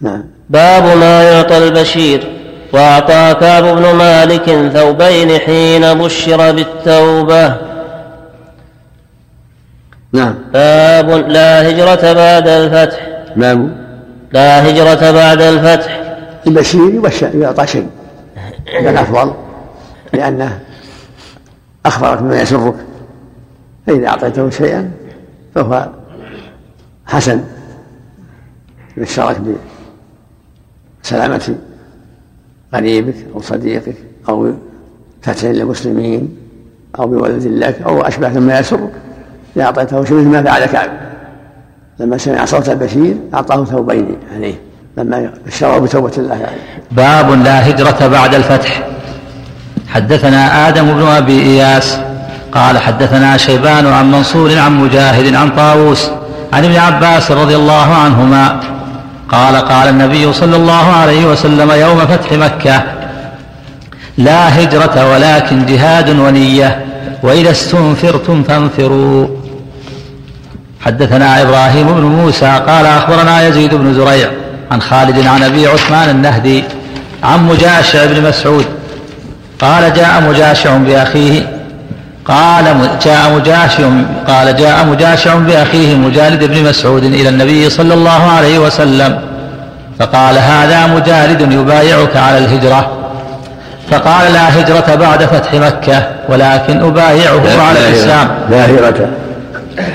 [0.00, 0.24] نعم.
[0.50, 2.28] باب ما يعطى البشير
[2.72, 7.56] وأعطى كعب بن مالك ثوبين حين بشر بالتوبة.
[10.12, 10.34] نعم.
[10.52, 13.08] باب لا هجرة بعد الفتح.
[13.36, 13.79] باب
[14.32, 16.00] لا هجرة بعد الفتح.
[16.46, 17.88] البشير يبشر يعطى شيء.
[18.80, 19.34] هذا أفضل.
[20.12, 20.60] لأنه
[21.86, 22.74] أخبرك بما يسرك.
[23.86, 24.90] فإذا أعطيته شيئا
[25.54, 25.88] فهو
[27.06, 27.44] حسن.
[28.96, 29.40] بشرك
[31.02, 31.56] بسلامة
[32.74, 33.96] قريبك أو صديقك
[34.28, 34.52] أو
[35.22, 36.36] فتح للمسلمين
[36.98, 38.92] أو بولد لك أو أشبه مما يسرك.
[39.56, 41.09] إذا أعطيته شيء مثل ما فعل كعب
[42.00, 44.54] لما سمع صوت البشير أعطاه ثوبين عليه
[44.96, 46.84] لما بشره بتوبة الله عليه.
[46.90, 48.82] باب لا هجرة بعد الفتح.
[49.88, 51.98] حدثنا آدم بن أبي إياس
[52.52, 56.10] قال حدثنا شيبان عن منصور عن مجاهد عن طاووس
[56.52, 58.60] عن ابن عباس رضي الله عنهما
[59.28, 62.82] قال قال النبي صلى الله عليه وسلم يوم فتح مكة
[64.18, 66.84] لا هجرة ولكن جهاد ونية
[67.22, 69.39] وإذا استنفرتم فانفروا.
[70.86, 74.30] حدثنا إبراهيم بن موسى قال أخبرنا يزيد بن زريع
[74.70, 76.64] عن خالد عن أبي عثمان النهدي
[77.22, 78.64] عن مجاشع بن مسعود.
[79.60, 81.42] قال جاء مجاشع بأخيه
[82.24, 82.64] قال
[83.04, 83.88] جاء مجاشع
[84.28, 89.20] قال جاء مجاشع بأخيه مجالد بن مسعود إلى النبي صلى الله عليه وسلم
[89.98, 92.90] فقال هذا مجالد يبايعك على الهجرة.
[93.90, 98.28] فقال لا هجرة بعد فتح مكة ولكن أبايعه على الإسلام.
[98.50, 99.08] لا هجرة.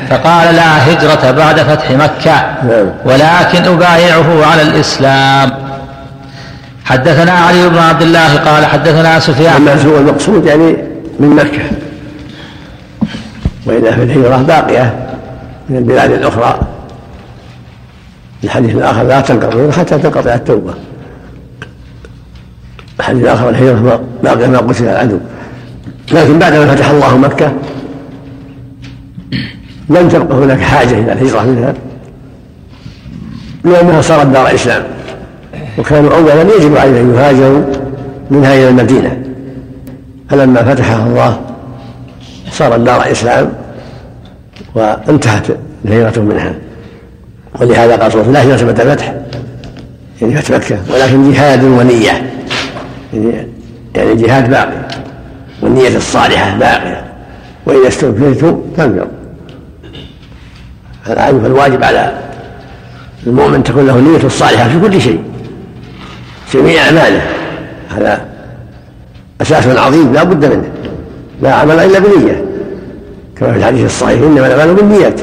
[0.09, 2.87] فقال لا هجرة بعد فتح مكة نعم.
[3.05, 5.51] ولكن أبايعه على الإسلام.
[6.85, 9.67] حدثنا علي بن عبد الله قال حدثنا سفيان.
[9.67, 10.77] هو المقصود يعني
[11.19, 11.63] من مكة
[13.65, 14.95] وإلا في الهجرة باقية
[15.69, 16.59] من البلاد الأخرى.
[18.43, 20.73] الحديث الآخر لا تنقضي حتى تنقطع التوبة.
[22.99, 25.17] الحديث الآخر الهجرة باقية ما قتل العدو
[26.11, 27.51] لكن بعدما فتح الله مكة
[29.89, 31.73] لم تبقى هناك حاجة إلى الهجرة منها
[33.63, 34.83] لأنها صارت دار إسلام.
[35.77, 37.63] وكانوا أولا يجب عليهم أن يهاجروا
[38.31, 39.17] منها إلى المدينة.
[40.29, 41.41] فلما فتحها الله
[42.51, 43.53] صارت دار إسلام
[44.75, 45.47] وانتهت
[45.85, 46.53] الهجرة منها.
[47.61, 49.13] ولهذا قال صلى الله عليه وسلم لا الفتح؟
[50.21, 52.31] يعني فتح مكة ولكن جهاد ونية.
[53.13, 53.47] يعني
[53.95, 54.87] يعني جهاد باقي
[55.61, 57.03] والنية الصالحة باقية.
[57.65, 59.14] وإذا استنفرتم فانفروا.
[61.05, 62.13] فالواجب على
[63.27, 65.23] المؤمن تكون له النية الصالحة في كل شيء
[66.53, 67.21] جميع أعماله.
[67.89, 68.25] هذا
[69.41, 70.69] أساس عظيم لا بد منه.
[71.41, 72.45] لا عمل إلا بنية.
[73.37, 75.21] كما في الحديث الصحيح إنما الأعمال بالنيات.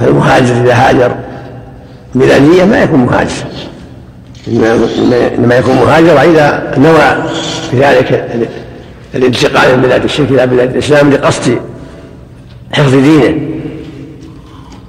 [0.00, 1.14] فالمهاجر إذا هاجر
[2.14, 3.32] بلا نية ما يكون مهاجر.
[5.38, 7.30] إنما يكون مهاجر إذا نوى
[7.70, 8.28] في ذلك
[9.14, 11.58] الانتقال من بلاد الشرك إلى بلاد الإسلام لقصد
[12.72, 13.53] حفظ دينه.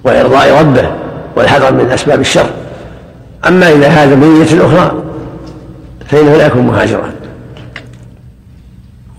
[0.06, 0.92] وإرضاء ربه
[1.36, 2.50] والحذر من أسباب الشر.
[3.48, 5.04] أما اذا هذا بنيه أخرى
[6.08, 7.12] فإنه لا يكون مهاجرا.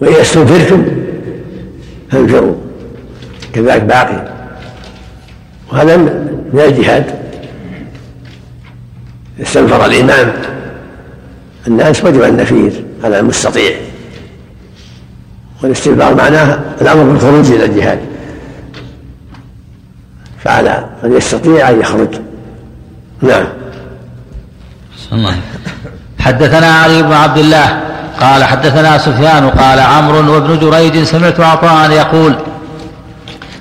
[0.01, 0.87] وإذا استنفرتم
[2.11, 2.55] فانفروا
[3.53, 4.25] كذلك باقي.
[5.72, 7.05] وهذا من الجهاد.
[9.42, 10.33] استنفر الإمام
[11.66, 12.72] الناس وجب النفير
[13.05, 13.70] على المستطيع.
[15.62, 17.99] والاستنفار معناه الأمر بالخروج إلى الجهاد.
[20.46, 22.09] فعلى من يستطيع أن يخرج.
[23.22, 23.46] نعم.
[26.18, 27.80] حدثنا علي بن عبد الله
[28.20, 32.37] قال حدثنا سفيان قال عمرو وابن جريج سمعت عطاء يقول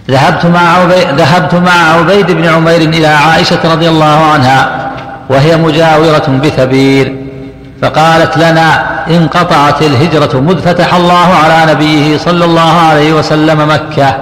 [0.10, 4.92] ذهبت مع عبيد ذهبت مع عبيد بن عمير إلى عائشة رضي الله عنها
[5.30, 7.16] وهي مجاورة بثبير
[7.82, 14.18] فقالت لنا انقطعت الهجرة مذ فتح الله على نبيه صلى الله عليه وسلم مكة.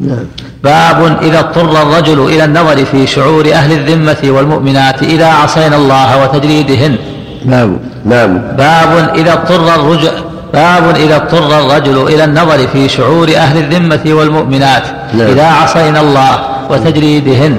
[0.00, 0.26] نعم.
[0.64, 6.96] باب إذا اضطر الرجل إلى النظر في شعور أهل الذمة والمؤمنات إذا عصينا الله وتجريدهن.
[7.44, 7.76] نعم.
[8.04, 8.38] نعم.
[8.38, 10.10] باب إذا اضطر الرجل
[10.52, 14.82] باب إذا اضطر الرجل إلى النظر في شعور أهل الذمة والمؤمنات
[15.14, 15.26] نعم.
[15.26, 16.38] إذا عصينا الله
[16.70, 17.58] وتجريدهن.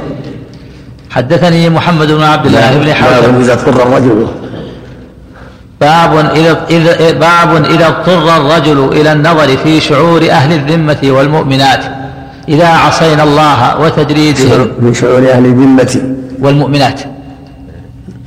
[1.09, 4.27] حدثني محمد بن عبد الله بن حاتم باب إذا اضطر الرجل.
[5.81, 12.00] باب إذا, إذا باب إذا اضطر الرجل إلى النظر في شعور أهل الذمة والمؤمنات.
[12.49, 16.01] إذا عصينا الله وتجريدهم من شعور أهل الذمة.
[16.39, 17.01] والمؤمنات.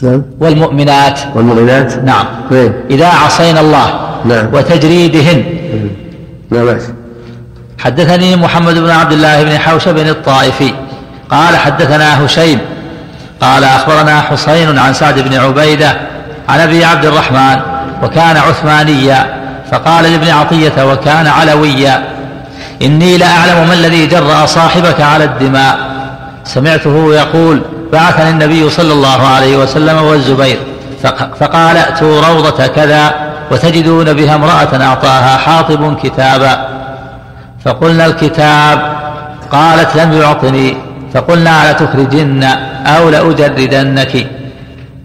[0.02, 0.22] نعم.
[0.40, 1.20] والمؤمنات.
[1.34, 2.04] والمؤمنات.
[2.04, 2.24] نعم.
[2.50, 2.72] طيب.
[2.90, 3.86] إذا عصينا الله
[4.24, 4.54] نعم.
[4.54, 5.44] وتجريدهن.
[6.50, 6.78] نعم.
[7.78, 10.72] حدثني محمد بن عبد الله بن حوشب الطائفي.
[11.30, 12.58] قال حدثنا هشيم.
[13.40, 15.96] قال أخبرنا حسين عن سعد بن عبيدة
[16.48, 17.60] عن أبي عبد الرحمن
[18.02, 19.44] وكان عثمانيا.
[19.70, 22.13] فقال لابن عطية وكان علويا.
[22.82, 25.78] إني لأعلم ما الذي جرأ صاحبك على الدماء.
[26.44, 30.58] سمعته يقول بعثني النبي صلى الله عليه وسلم والزبير
[31.40, 33.14] فقال ائتوا روضة كذا
[33.50, 36.68] وتجدون بها امرأة أعطاها حاطب كتابا.
[37.64, 38.96] فقلنا الكتاب.
[39.52, 40.76] قالت لم يعطني.
[41.14, 42.44] فقلنا لتخرجن
[42.86, 44.26] أو لأجردنك.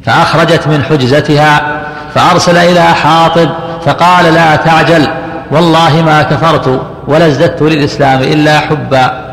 [0.06, 1.62] فأخرجت من حجزتها
[2.16, 3.50] فأرسل إلى حاطب
[3.86, 5.08] فقال لا تعجل
[5.52, 6.82] والله ما كفرت.
[7.10, 9.30] ولا ازددت للإسلام إلا حبا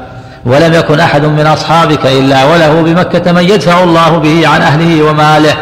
[0.46, 5.54] ولم يكن أحد من أصحابك إلا وله بمكة من يدفع الله به عن أهله وماله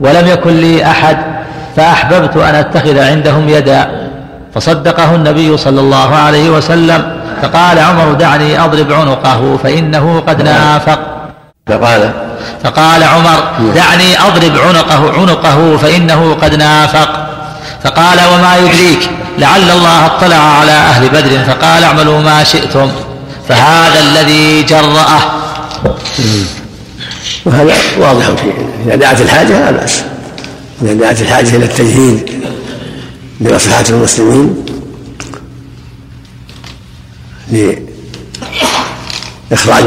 [0.00, 1.16] ولم يكن لي أحد
[1.76, 3.88] فأحببت أن أتخذ عندهم يدا
[4.54, 10.98] فصدقه النبي صلى الله عليه وسلم فقال عمر دعني أضرب عنقه فإنه قد نافق.
[11.66, 12.10] فقال
[12.64, 13.42] فقال عمر
[13.74, 17.08] دعني أضرب عنقه عنقه فإنه قد نافق.
[17.84, 22.90] فقال وما يدريك؟ لعل الله اطلع على أهل بدر فقال اعملوا ما شئتم
[23.48, 25.20] فهذا الذي جرأه.
[27.44, 28.52] وهذا واضح في
[28.86, 30.02] إذا دعت الحاجة لا بأس.
[30.82, 32.44] إذا دعت الحاجة إلى التجهيد
[33.40, 34.66] لمصلحة المسلمين
[39.50, 39.84] لإخراج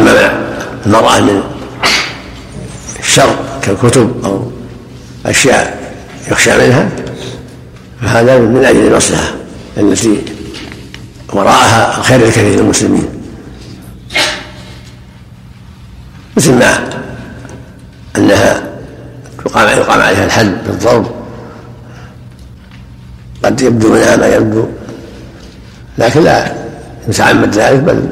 [0.86, 1.44] المرأة من
[3.00, 4.52] الشر كالكتب أو
[5.26, 5.94] أشياء
[6.32, 6.90] يخشى منها
[8.02, 9.35] فهذا من أجل المصلحة.
[9.78, 10.22] التي
[11.34, 13.08] وراءها الخير الكثير للمسلمين.
[16.38, 16.90] مثل ما
[18.18, 18.64] أنها
[19.46, 21.12] يقام يقام عليها الحد بالضرب.
[23.44, 24.66] قد يبدو منها ما يبدو
[25.98, 26.56] لكن لا
[27.08, 28.10] يتعمد ذلك بل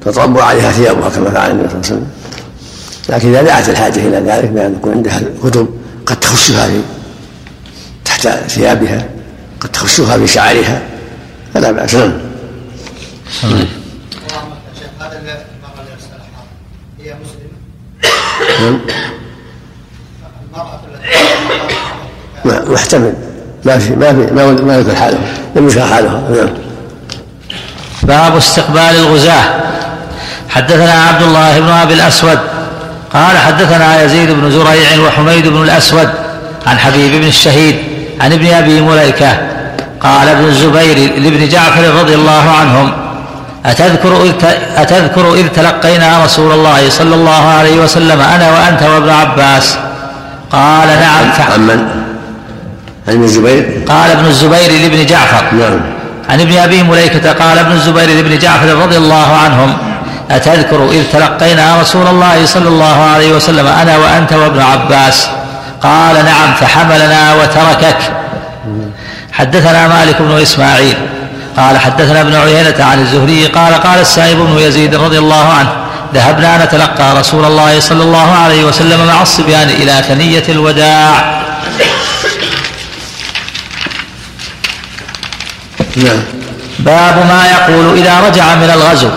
[0.00, 2.06] تطبع عليها ثيابها كما فعل النبي صلى الله عليه وسلم.
[3.08, 5.68] لكن إذا دعت الحاجة إلى ذلك بأن يكون عندها الكتب
[6.06, 6.70] قد تخشها
[8.04, 9.08] تحت ثيابها
[9.60, 10.82] قد تخشها في شعرها.
[11.54, 11.94] فلا بأس.
[11.94, 12.12] نعم.
[17.00, 18.78] هي مسلمة
[22.44, 23.14] محتمل.
[23.64, 25.18] ما في ما في ما ما يذكر حاله.
[25.56, 26.48] لم يذكر حالها نعم.
[28.02, 29.62] باب استقبال الغزاة.
[30.48, 32.38] حدثنا عبد الله بن أبي الأسود.
[33.12, 36.08] قال حدثنا يزيد بن زريع وحميد بن الأسود
[36.66, 37.76] عن حبيب بن الشهيد
[38.20, 39.51] عن ابن أبي مليكة
[40.02, 42.92] قال ابن الزبير لابن جعفر رضي الله عنهم
[43.66, 44.32] أتذكر إذ,
[44.76, 49.76] أتذكر إذ تلقينا رسول الله صلى الله عليه وسلم أنا وأنت وابن عباس.
[50.52, 51.52] قال نعم.
[51.52, 51.88] عن من؟
[53.08, 55.54] عن ابن الزبير؟ قال ابن الزبير لابن جعفر.
[55.54, 55.80] نعم.
[56.28, 59.76] عن ابن أبي مليكة قال ابن الزبير لابن جعفر رضي الله عنهم
[60.30, 65.28] أتذكر إذ تلقينا رسول الله صلى الله عليه وسلم أنا وأنت وابن عباس.
[65.82, 67.98] قال نعم فحملنا وتركك.
[69.42, 70.96] حدثنا مالك بن إسماعيل
[71.56, 75.68] قال حدثنا ابن عيينة عن الزهري قال قال السائب بن يزيد رضي الله عنه
[76.14, 81.42] ذهبنا نتلقى رسول الله صلى الله عليه وسلم مع الصبيان إلى ثنية الوداع.
[85.96, 86.22] نعم.
[86.78, 89.08] باب ما يقول إذا رجع من الغزو.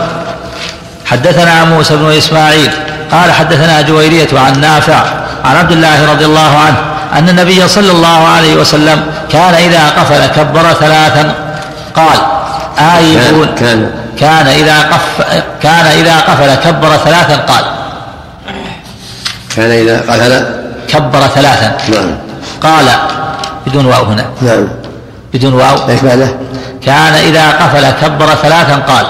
[1.05, 2.71] حدثنا موسى بن إسماعيل
[3.11, 5.03] قال حدثنا جويرية عن نافع
[5.45, 10.25] عن عبد الله رضي الله عنه أن النبي صلى الله عليه وسلم كان إذا قفل
[10.25, 11.35] كبر ثلاثا.
[11.95, 12.19] قال
[12.97, 14.47] آيبون كان كان.
[14.47, 15.21] إذا قف
[15.61, 17.65] كان إذا قفل كبر ثلاثا قال.
[19.55, 20.45] كان إذا قتل
[20.87, 21.77] كبر ثلاثا.
[21.89, 22.17] نعم.
[22.61, 22.85] قال
[23.67, 24.25] بدون واو هنا.
[24.41, 24.67] نعم.
[25.33, 25.89] بدون واو.
[25.89, 25.99] إيش؟
[26.85, 29.05] كان إذا قفل كبر ثلاثا قال.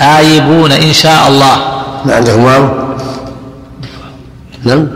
[0.00, 1.56] آيبون إن شاء الله.
[2.04, 2.68] ما عندكم واو؟
[4.64, 4.88] نعم.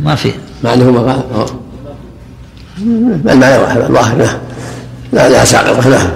[0.00, 0.49] ما في.
[0.64, 1.46] ما عندكم واو
[3.32, 4.36] المعنى واحد الظاهر نعم.
[5.12, 6.08] لا لا ساقطة نعم.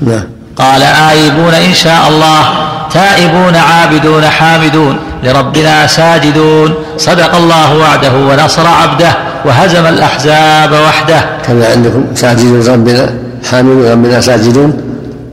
[0.00, 0.24] نعم.
[0.56, 2.44] قال آيبون إن شاء الله
[2.92, 6.74] تائبون عابدون حامدون لربنا ساجدون.
[6.98, 9.12] صدق الله وعده ونصر عبده
[9.44, 11.24] وهزم الأحزاب وحده.
[11.46, 13.14] كذا عندكم ساجدون ربنا
[13.50, 14.82] حامدون ربنا ساجدون.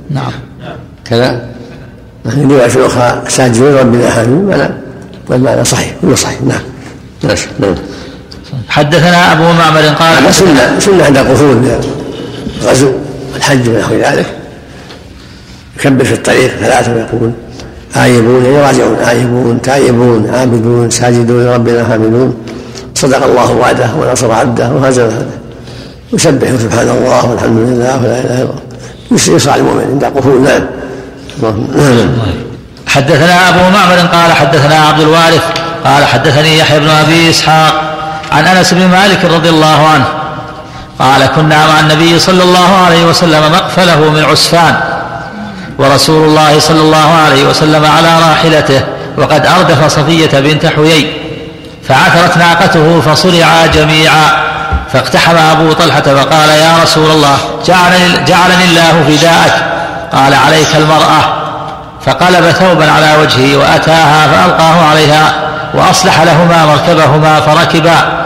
[0.09, 0.31] نعم.
[1.05, 1.41] كذا.
[2.29, 4.45] في رواية أخرى ساجدون ربنا حامدون.
[4.45, 4.69] ولا
[5.29, 6.41] والمعنى صحيح كله صحيح.
[6.41, 6.61] نعم.
[7.59, 7.75] نعم.
[8.69, 11.79] حدثنا أبو معمر قال هذا سنة سنة عند القصور
[12.63, 12.91] غزو.
[13.35, 14.25] الحج ونحو ذلك.
[15.77, 17.31] يكبر في الطريق ثلاثة ويقول
[17.95, 22.35] آيبون يراجعون آيبون تائبون عابدون ساجدون ربنا حامدون.
[22.95, 25.41] صدق الله وعده ونصر عبده وهزم هذا.
[26.13, 28.49] يسبح سبحان الله والحمد لله ولا اله الا
[29.11, 30.63] الله يسعى المؤمن عند القفول نعم
[31.41, 32.09] نعم.
[32.87, 35.43] حدثنا أبو معمر قال حدثنا عبد الوارث
[35.85, 37.80] قال حدثني يحيى بن أبي إسحاق
[38.31, 40.05] عن أنس بن مالك رضي الله عنه
[40.99, 44.75] قال كنا مع النبي صلى الله عليه وسلم مقفله من عسفان
[45.77, 48.81] ورسول الله صلى الله عليه وسلم على راحلته
[49.17, 51.13] وقد أردف صفية بنت حيي
[51.87, 54.29] فعثرت ناقته فصرعا جميعا
[54.93, 59.53] فاقتحم أبو طلحة فقال يا رسول الله جعلني, جعلني الله فداءك.
[60.13, 61.41] قال عليك المرأة.
[62.05, 65.33] فقلب ثوبا على وجهه وأتاها فألقاه عليها
[65.73, 68.20] وأصلح لهما مركبهما فركبا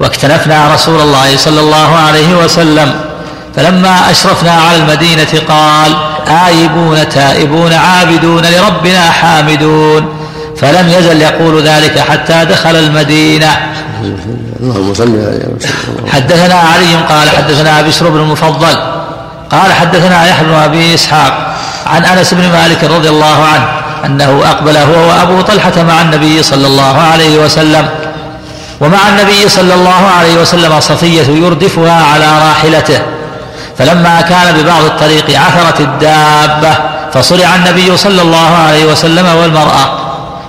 [0.00, 2.94] واكتنفنا رسول الله صلى الله عليه وسلم.
[3.56, 5.96] فلما أشرفنا على المدينة قال
[6.46, 10.08] آيبون تائبون عابدون لربنا حامدون.
[10.60, 13.56] فلم يزل يقول ذلك حتى دخل المدينة.
[14.60, 15.40] اللهم صل
[16.12, 18.76] حدثنا علي قال حدثنا بشر بن المفضل
[19.50, 21.56] قال حدثنا يحيى بن أبي إسحاق
[21.86, 23.66] عن أنس بن مالك رضي الله عنه
[24.04, 27.88] أنه اقبل هو وابو طلحة مع النبي صلى الله عليه وسلم.
[28.80, 32.98] ومع النبي صلى الله عليه وسلم صفية يردفها على راحلته.
[33.78, 36.74] فلما كان ببعض الطريق عثرت الدابة
[37.12, 39.98] فصرع النبي صلى الله عليه وسلم والمرأة.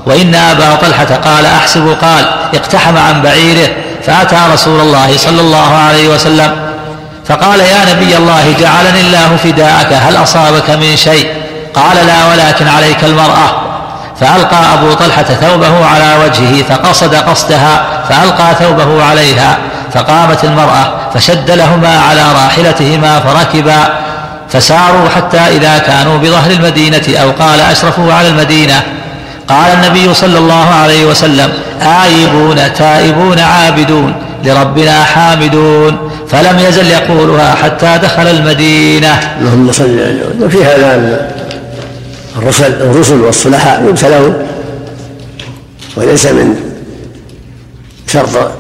[0.06, 3.70] وإن أبا طلحة قال أحسب قال اقتحم عن بعيره
[4.06, 6.52] فأتى رسول الله صلى الله عليه وسلم.
[7.28, 11.34] فقال يا نبي الله جعلني الله فداءك هل أصابك من شيء؟
[11.74, 13.62] قال لا ولكن عليك المرأة.
[14.20, 19.58] فألقى أبو طلحة ثوبه على وجهه فقصد قصدها فألقى ثوبه عليها
[19.94, 23.94] فقامت المرأة فشد لهما على راحلتهما فركبا
[24.50, 28.84] فساروا حتى إذا كانوا بظهر المدينة أو قال أشرفوا على المدينة.
[29.48, 36.12] قال النبي صلى الله عليه وسلم آيبون تائبون عابدون لربنا حامدون.
[36.30, 39.20] فلم يزل يقولها حتى دخل المدينة.
[39.42, 41.32] اللهم صل على وفي هذا
[42.38, 44.48] الرسل الرسل والصلحاء يبتلون
[45.96, 46.67] وليس من
[48.08, 48.52] شرط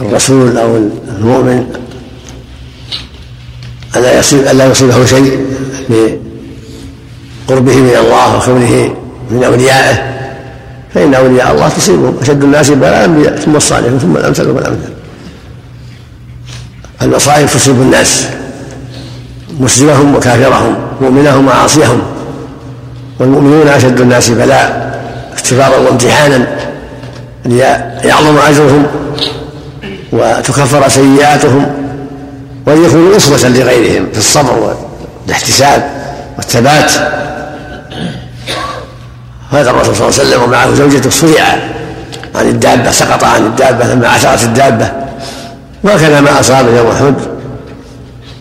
[0.00, 0.76] الرسول أو
[1.18, 1.66] المؤمن
[3.96, 5.46] ألا يصيب ألا يصيبه شيء
[5.88, 8.94] بقربه من الله وكونه
[9.30, 10.12] من أوليائه.
[10.94, 14.92] فإن أولياء الله تصيبهم أشد الناس بلاء الأنبياء ثم الصالحون ثم الأمثل والأمثل
[17.02, 18.26] المصائب تصيب الناس.
[19.60, 22.02] مسلمهم وكافرهم مؤمنهم وعاصيهم
[23.20, 24.92] والمؤمنون أشد الناس بلاء
[25.34, 26.71] اختبارا وامتحانا.
[27.44, 28.86] ليعظم أجرهم
[30.12, 31.66] وتكفر سيئاتهم
[32.66, 34.76] وليكونوا أسوة لغيرهم في الصبر
[35.26, 35.90] والاحتساب
[36.36, 36.92] والثبات.
[39.50, 41.58] هذا الرسول صلى الله عليه وسلم ومعه زوجته صرع
[42.34, 44.92] عن الدابة سقط عن الدابة لما عثرت الدابة.
[45.84, 47.14] وهكذا ما أصاب يوم أحد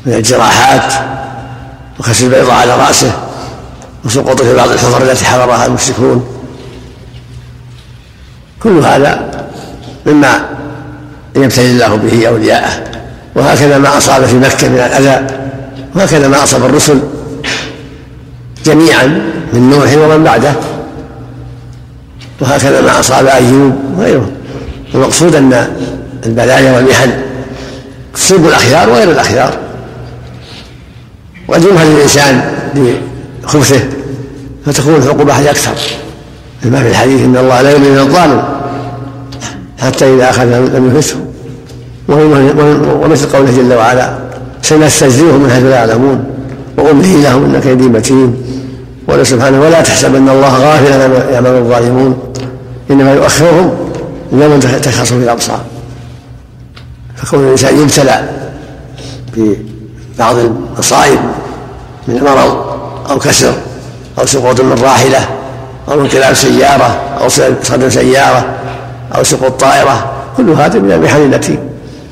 [0.06, 0.94] من الجراحات
[2.00, 3.12] وكسر البيضاء على رأسه
[4.06, 6.41] وسقوطه في بعض الحفر التي حفرها المشركون.
[8.64, 9.46] كل هذا
[10.06, 10.46] مما
[11.36, 12.84] يبتلي الله به أولياءه.
[13.36, 15.28] وهكذا ما أصاب في مكة من الأذى
[15.96, 17.00] وهكذا ما أصاب الرسل
[18.66, 19.06] جميعا
[19.54, 20.54] من نوح ومن بعده.
[22.40, 24.32] وهكذا ما أصاب أيوب وغيره
[24.96, 25.68] المقصود أن
[26.26, 27.12] البلايا والمحن
[28.14, 29.58] تصيب الأخيار وغير الأخيار.
[31.48, 32.52] وقد يمهل الإنسان
[33.44, 33.82] بخبثه
[34.66, 35.76] فتكون العقوبة أكثر.
[36.64, 38.44] كما في الحديث إن الله لا يؤمن الظالم
[39.80, 41.16] حتى إذا أخذ لم يفسه.
[43.02, 44.18] ومثل قوله جل وعلا
[44.62, 46.24] سنستجزيهم من حيث لا يعلمون
[46.78, 48.36] وأملي لهم إن كيدي متين.
[49.08, 52.18] وقال سبحانه ولا تحسبن الله غافلا عما يعمل الظالمون
[52.92, 53.72] إنما يؤخرهم
[54.34, 55.62] يوم تشخص في الأبصار.
[57.16, 58.30] فكون الإنسان يبتلى
[59.38, 61.20] ببعض المصائب
[62.08, 62.66] من مرض
[63.10, 63.54] أو كسر
[64.20, 65.28] أو سقوط من راحلة
[65.90, 67.30] أو انقلاب سيارة أو
[67.64, 68.46] صدم سيارة
[69.16, 70.12] أو سقوط طائرة.
[70.38, 71.60] كل هذا من المحن التي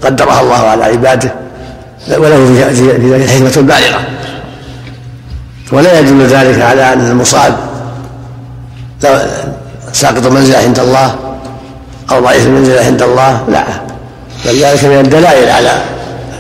[0.04, 1.34] قدرها الله على عباده.
[2.18, 4.00] وله في ذلك حكمة بالغة
[5.72, 7.58] ولا يدل ذلك على أن المصاب
[9.94, 11.16] ساقط المنزلة عند الله
[12.12, 13.44] أو ضعيف المنزلة عند الله.
[13.50, 13.64] لا.
[14.46, 15.82] بل ذلك من الدلائل على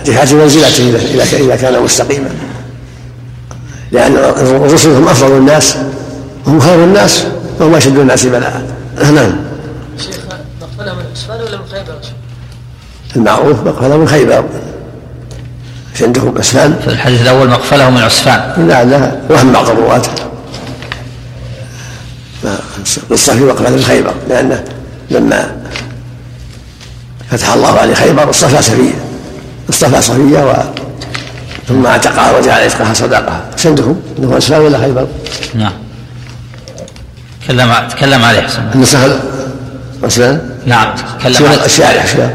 [0.05, 0.99] جهة منزلته
[1.37, 2.29] إذا كان مستقيما.
[3.91, 5.77] لأن الرسل هم أفضل الناس.
[6.49, 7.23] وهم خير الناس
[7.59, 8.63] وهم أشد الناس بلاء
[9.13, 9.35] نعم.
[9.97, 10.15] شيخ
[10.61, 11.99] مقبلة من عثمان ولا من خيبر؟
[13.15, 14.43] المعروف مقبلة من خيبر.
[15.93, 19.19] في عندكم عسفان في الحديث الأول مقفلة من عسفان لا لا.
[19.29, 20.01] وهم بعض الرواة
[23.11, 24.63] قصة في مقبلة من خيبر لأنه
[25.11, 25.55] لما
[27.31, 28.95] فتح الله عليه خيبر اصطفى سفية
[29.69, 30.53] اصطفى صفية و
[31.67, 33.45] ثم اعتقها وجعل عتقها صدقها.
[33.57, 35.07] إيش عندكم؟ عندكم عسفان ولا خيبر؟
[35.55, 35.88] نعم.
[37.49, 38.99] تكلم تكلم عليه حسن النسخ
[40.03, 40.87] عسفان؟ نعم
[41.19, 41.65] تكلم عليه.
[41.65, 42.33] الشارع شباب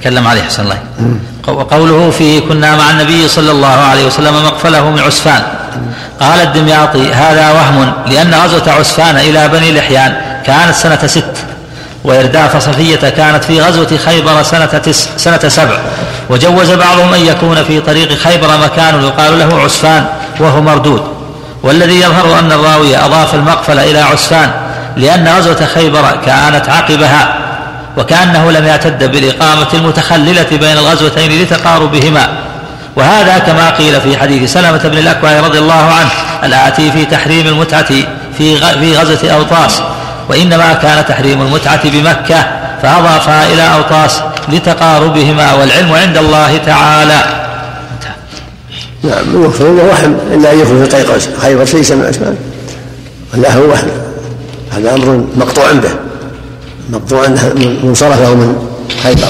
[0.00, 0.78] تكلم عليه حسن الله.
[1.48, 5.42] وقوله فيه كنا مع النبي صلى الله عليه وسلم مقفله من عسفان
[6.20, 10.16] قال الدمياطي هذا وهم لأن غزوة عسفان إلى بني لحيان
[10.46, 11.34] كانت سنة ست
[12.04, 15.78] وإرداف صفية كانت في غزوة خيبر سنة, تس سنة سبع.
[16.30, 20.06] وجوز بعضهم أن يكون في طريق خيبر مكان يقال له عسفان
[20.40, 21.13] وهو مردود.
[21.64, 24.50] والذي يظهر أن الراوي أضاف المقفل إلى عسفان
[24.96, 27.34] لأن غزوة خيبر كانت عقبها
[27.96, 32.28] وكأنه لم يعتد بالإقامة المتخللة بين الغزوتين لتقاربهما.
[32.96, 36.10] وهذا كما قيل في حديث سلمة بن الأكوع رضي الله عنه
[36.44, 37.88] الآتي في تحريم المتعة
[38.38, 39.82] في في غزوة أوطاس
[40.28, 42.46] وإنما كان تحريم المتعة بمكة
[42.82, 47.43] فأضافها إلى أوطاس لتقاربهما والعلم عند الله تعالى.
[49.04, 52.36] نعم المفروض وحم إلا أن يكون في طريق خيبر شيء سمع عثمان
[53.34, 53.86] ولا هو وحم
[54.72, 55.90] هذا أمر مقطوع به.
[56.90, 58.56] مقطوع من صرفه من
[59.02, 59.28] خيبر.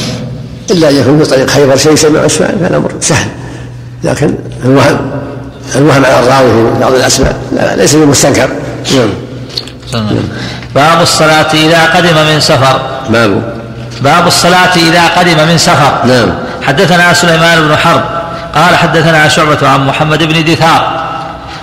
[0.70, 3.28] إلا أن يكون في طريق خيبر شيء سمع عثمان فهذا أمر سهل.
[4.04, 5.10] لكن الوهم
[5.76, 8.48] الوهم على الراوي في بعض الأسماء لا ليس بمستنكر.
[8.94, 9.10] نعم.
[10.74, 12.80] باب الصلاة إذا قدم من سفر.
[13.10, 13.54] باب.
[14.00, 16.06] باب الصلاة إذا قدم من سفر.
[16.06, 16.34] نعم.
[16.62, 18.13] حدثنا سليمان بن حرب
[18.54, 21.04] قال حدثنا شعبة عن محمد بن دثار.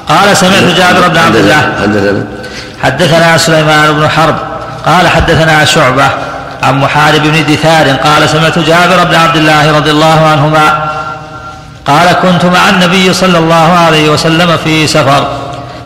[0.09, 1.61] قال سمعت جابر بن عبد الله.
[1.81, 2.25] حدثنا.
[2.83, 4.35] حدثنا سليمان بن حرب.
[4.85, 6.09] قال حدثنا شعبة
[6.63, 7.89] عن محارب بن دثار.
[7.89, 10.91] قال سمعت جابر بن عبد الله رضي الله عنهما
[11.85, 15.27] قال كنت مع النبي صلى الله عليه وسلم في سفر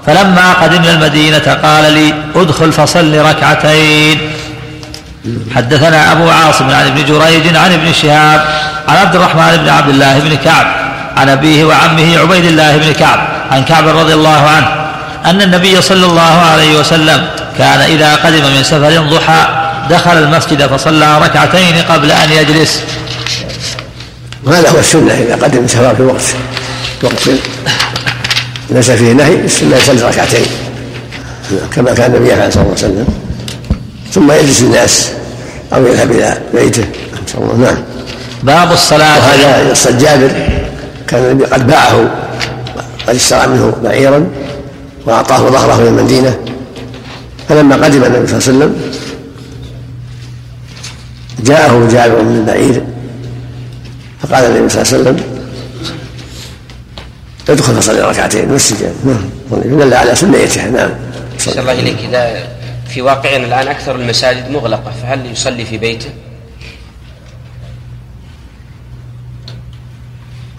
[0.05, 4.31] فلما قدمنا المدينة قال لي ادخل فصل ركعتين.
[5.55, 8.45] حدثنا أبو عاصم عن ابن جريج عن ابن شهاب
[8.87, 10.84] عن عبد الرحمن بن عبد الله بن كعب.
[11.15, 14.67] عن أبيه وعمه عبيد الله بن كعب عن كعب رضي الله عنه
[15.25, 19.47] أن النبي صلى الله عليه وسلم كان إذا قدم من سفر ضحى
[19.89, 22.81] دخل المسجد فصلى ركعتين قبل أن يجلس.
[24.43, 26.23] وهذا هو السنة إذا قدم من سفر في وقت
[27.03, 27.29] وقت
[28.69, 30.45] ليس فيه نهي السنة يصلي ركعتين
[31.75, 33.07] كما كان النبي صلى الله عليه وسلم.
[34.13, 35.09] ثم يجلس الناس
[35.73, 36.85] أو يذهب إلى بيته
[37.27, 37.83] نسأل الله نعم.
[38.43, 39.17] باب الصلاة.
[39.17, 40.31] وهذا قصة جابر.
[41.07, 42.11] كان النبي قد باعه
[43.07, 44.27] قد اشترى منه بعيرا
[45.05, 46.39] وأعطاه ظهره إلى المدينة.
[47.49, 48.91] فلما قدم النبي صلى الله عليه وسلم
[51.39, 52.83] جاءه جابر من البعير
[54.21, 55.35] فقال النبي صلى الله عليه وسلم
[57.49, 59.79] ادخل فصلي ركعتين والسجاد نعم.
[59.79, 60.89] دل على سنيتها نعم.
[61.39, 61.97] صلى الله إليك.
[62.09, 62.47] إذا
[62.89, 66.09] في واقعنا الآن أكثر المساجد مغلقة فهل يصلي في بيته؟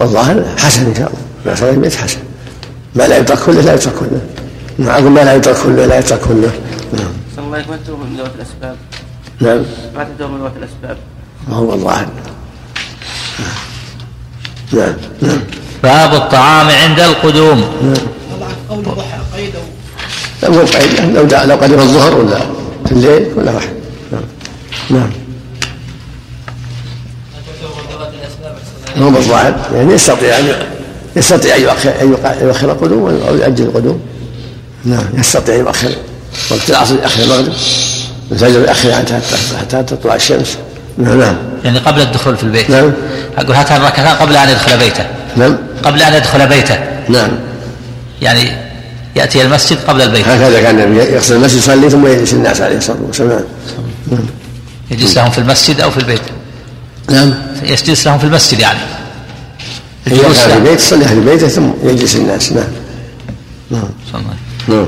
[0.00, 1.20] والظاهر حسن إن شاء الله.
[1.46, 2.18] ما صلى البيت حسن.
[2.94, 4.20] ما لا يترك كله لا يترك كله.
[4.78, 6.52] نعم ما لا يترك كله لا يترك كله.
[6.92, 7.12] نعم.
[7.36, 8.76] صلى الله عليه وسلم من ذوات الأسباب.
[9.40, 9.62] نعم.
[9.96, 10.96] ما تدور من ذوات الأسباب؟
[11.48, 12.08] ما هو الظاهر
[14.72, 14.94] نعم.
[15.22, 15.40] نعم.
[15.82, 17.64] باب الطعام عند القدوم.
[18.68, 19.54] قول ضحى قيد
[20.42, 22.38] لو قيد لو لو قدم الظهر ولا
[22.86, 23.74] في الليل ولا واحد.
[24.12, 24.22] نعم.
[24.90, 25.10] نعم.
[28.98, 30.44] هو بالظاهر يعني يستطيع أن
[31.16, 34.00] يستطيع أن يؤخر أن يقع- يؤخر القدوم أو يؤجل القدوم.
[34.84, 35.04] نعم.
[35.18, 35.90] يستطيع أن يؤخر.
[36.50, 37.52] وقت العصر يؤخر المغرب
[38.32, 39.18] الفجر يؤخر حتى
[39.60, 40.56] حتى تطلع الشمس.
[40.98, 41.20] نعم.
[41.20, 41.36] نعم.
[41.64, 42.70] يعني قبل الدخول في البيت.
[42.70, 42.92] نعم.
[43.38, 45.04] أقول هاتان الركعتان قبل أن يدخل بيته.
[45.36, 45.56] نعم.
[45.82, 46.78] قبل أن يدخل بيته.
[47.08, 47.30] نعم.
[48.22, 48.50] يعني
[49.16, 50.28] يأتي المسجد قبل البيت.
[50.28, 53.44] هكذا كان النبي يغسل المسجد يصلي ثم يجلس الناس عليه الصلاة والسلام.
[54.90, 56.20] يجلس لهم في المسجد أو في البيت.
[57.10, 57.34] نعم.
[57.62, 58.78] يجلس لهم في المسجد يعني.
[60.04, 60.56] في له.
[60.56, 62.64] البيت يصلي أهل بيته ثم يجلس الناس نعم.
[63.70, 63.82] نعم.
[64.68, 64.86] نعم.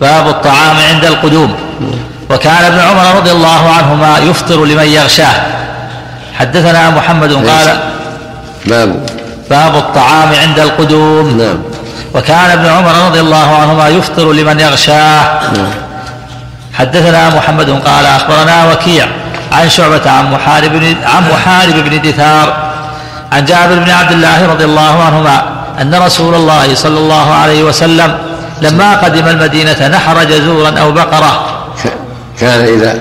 [0.00, 1.54] باب الطعام عند القدوم.
[2.30, 5.46] وكان ابن عمر رضي الله عنهما يفطر لمن يغشاه.
[6.34, 7.80] حدثنا محمد قال
[8.66, 9.06] باب
[9.50, 11.38] باب الطعام عند القدوم.
[11.38, 11.58] نعم.
[12.14, 15.40] وكان ابن عمر رضي الله عنهما يفطر لمن يغشاه.
[16.74, 19.08] حدثنا محمد قال أخبرنا وكيع
[19.52, 22.70] عن شعبة عن محارب بن عن محارب بن دثار
[23.32, 25.42] عن جابر بن عبد الله رضي الله عنهما
[25.80, 28.18] أن رسول الله صلى الله عليه وسلم
[28.62, 31.62] لما قدم المدينة نحر جزورا أو بقرة.
[32.40, 32.98] كان إذا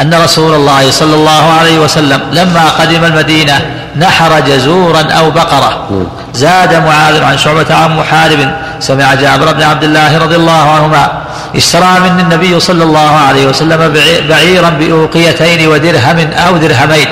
[0.00, 3.60] أن رسول الله صلى الله عليه وسلم لما قدم المدينة
[3.96, 5.86] نحر جزورا أو بقرة.
[6.34, 11.19] زاد معاذ عن شعبة عن محارب سمع جابر بن عبد الله رضي الله عنهما
[11.56, 17.08] اشترى مني النبي صلى الله عليه وسلم بعي- بعيرا بأوقيتين ودرهم أو درهمين.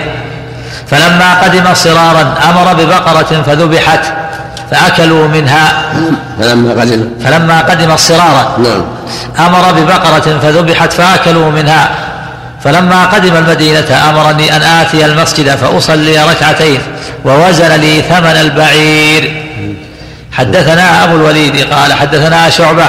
[0.90, 4.00] فلما قدم صرارا أمر ببقرة فذبحت
[4.70, 5.82] فأكلوا منها.
[6.40, 7.08] فلما قدم.
[7.24, 8.84] فلما قدم الصرارة نعم.
[9.46, 11.90] أمر ببقرة فذبحت فأكلوا منها.
[12.64, 16.80] فلما قدم المدينة أمرني أن آتي المسجد فأصلي ركعتين
[17.24, 19.44] ووزن لي ثمن البعير.
[20.32, 22.84] حدثنا أبو الوليد قال حدثنا شعبة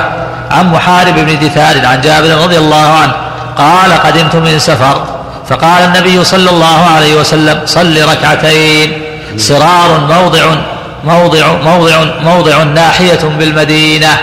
[0.52, 3.14] عن محارب بن دثار عن جابر رضي الله عنه
[3.58, 5.20] قال قدمت من سفر
[5.50, 9.02] فقال النبي صلى الله عليه وسلم صل ركعتين
[9.38, 10.56] صرار موضع
[11.04, 14.18] موضع موضع موضع ناحية بالمدينة.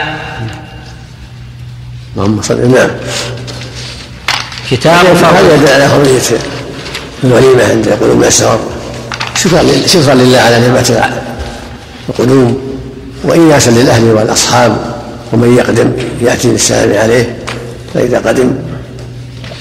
[2.16, 2.90] اللهم صل نعم
[4.70, 6.40] كتاب هذا يدل على حرية
[7.24, 8.58] الوليمة عند قدوم الأسرار
[9.36, 11.10] شكرا شكرا لله على نعمة
[12.08, 12.78] القدوم
[13.24, 14.95] وإياسا للأهل والأصحاب.
[15.32, 17.36] ومن يقدم يأتي للسلام عليه
[17.94, 18.52] فإذا قدم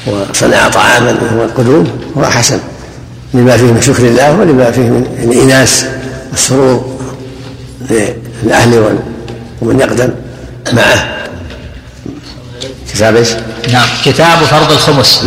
[0.08, 1.88] وصنع طعاما وهو القدوم
[2.18, 2.60] هو حسن
[3.34, 5.86] لما فيه من شكر الله ولما فيه من الإناس
[6.32, 7.00] والسرور
[8.44, 8.98] للأهل
[9.62, 10.10] ومن يقدم
[10.74, 11.16] معه.
[12.94, 13.30] كتاب إيش؟
[13.74, 15.24] نعم كتاب فرض الخمس.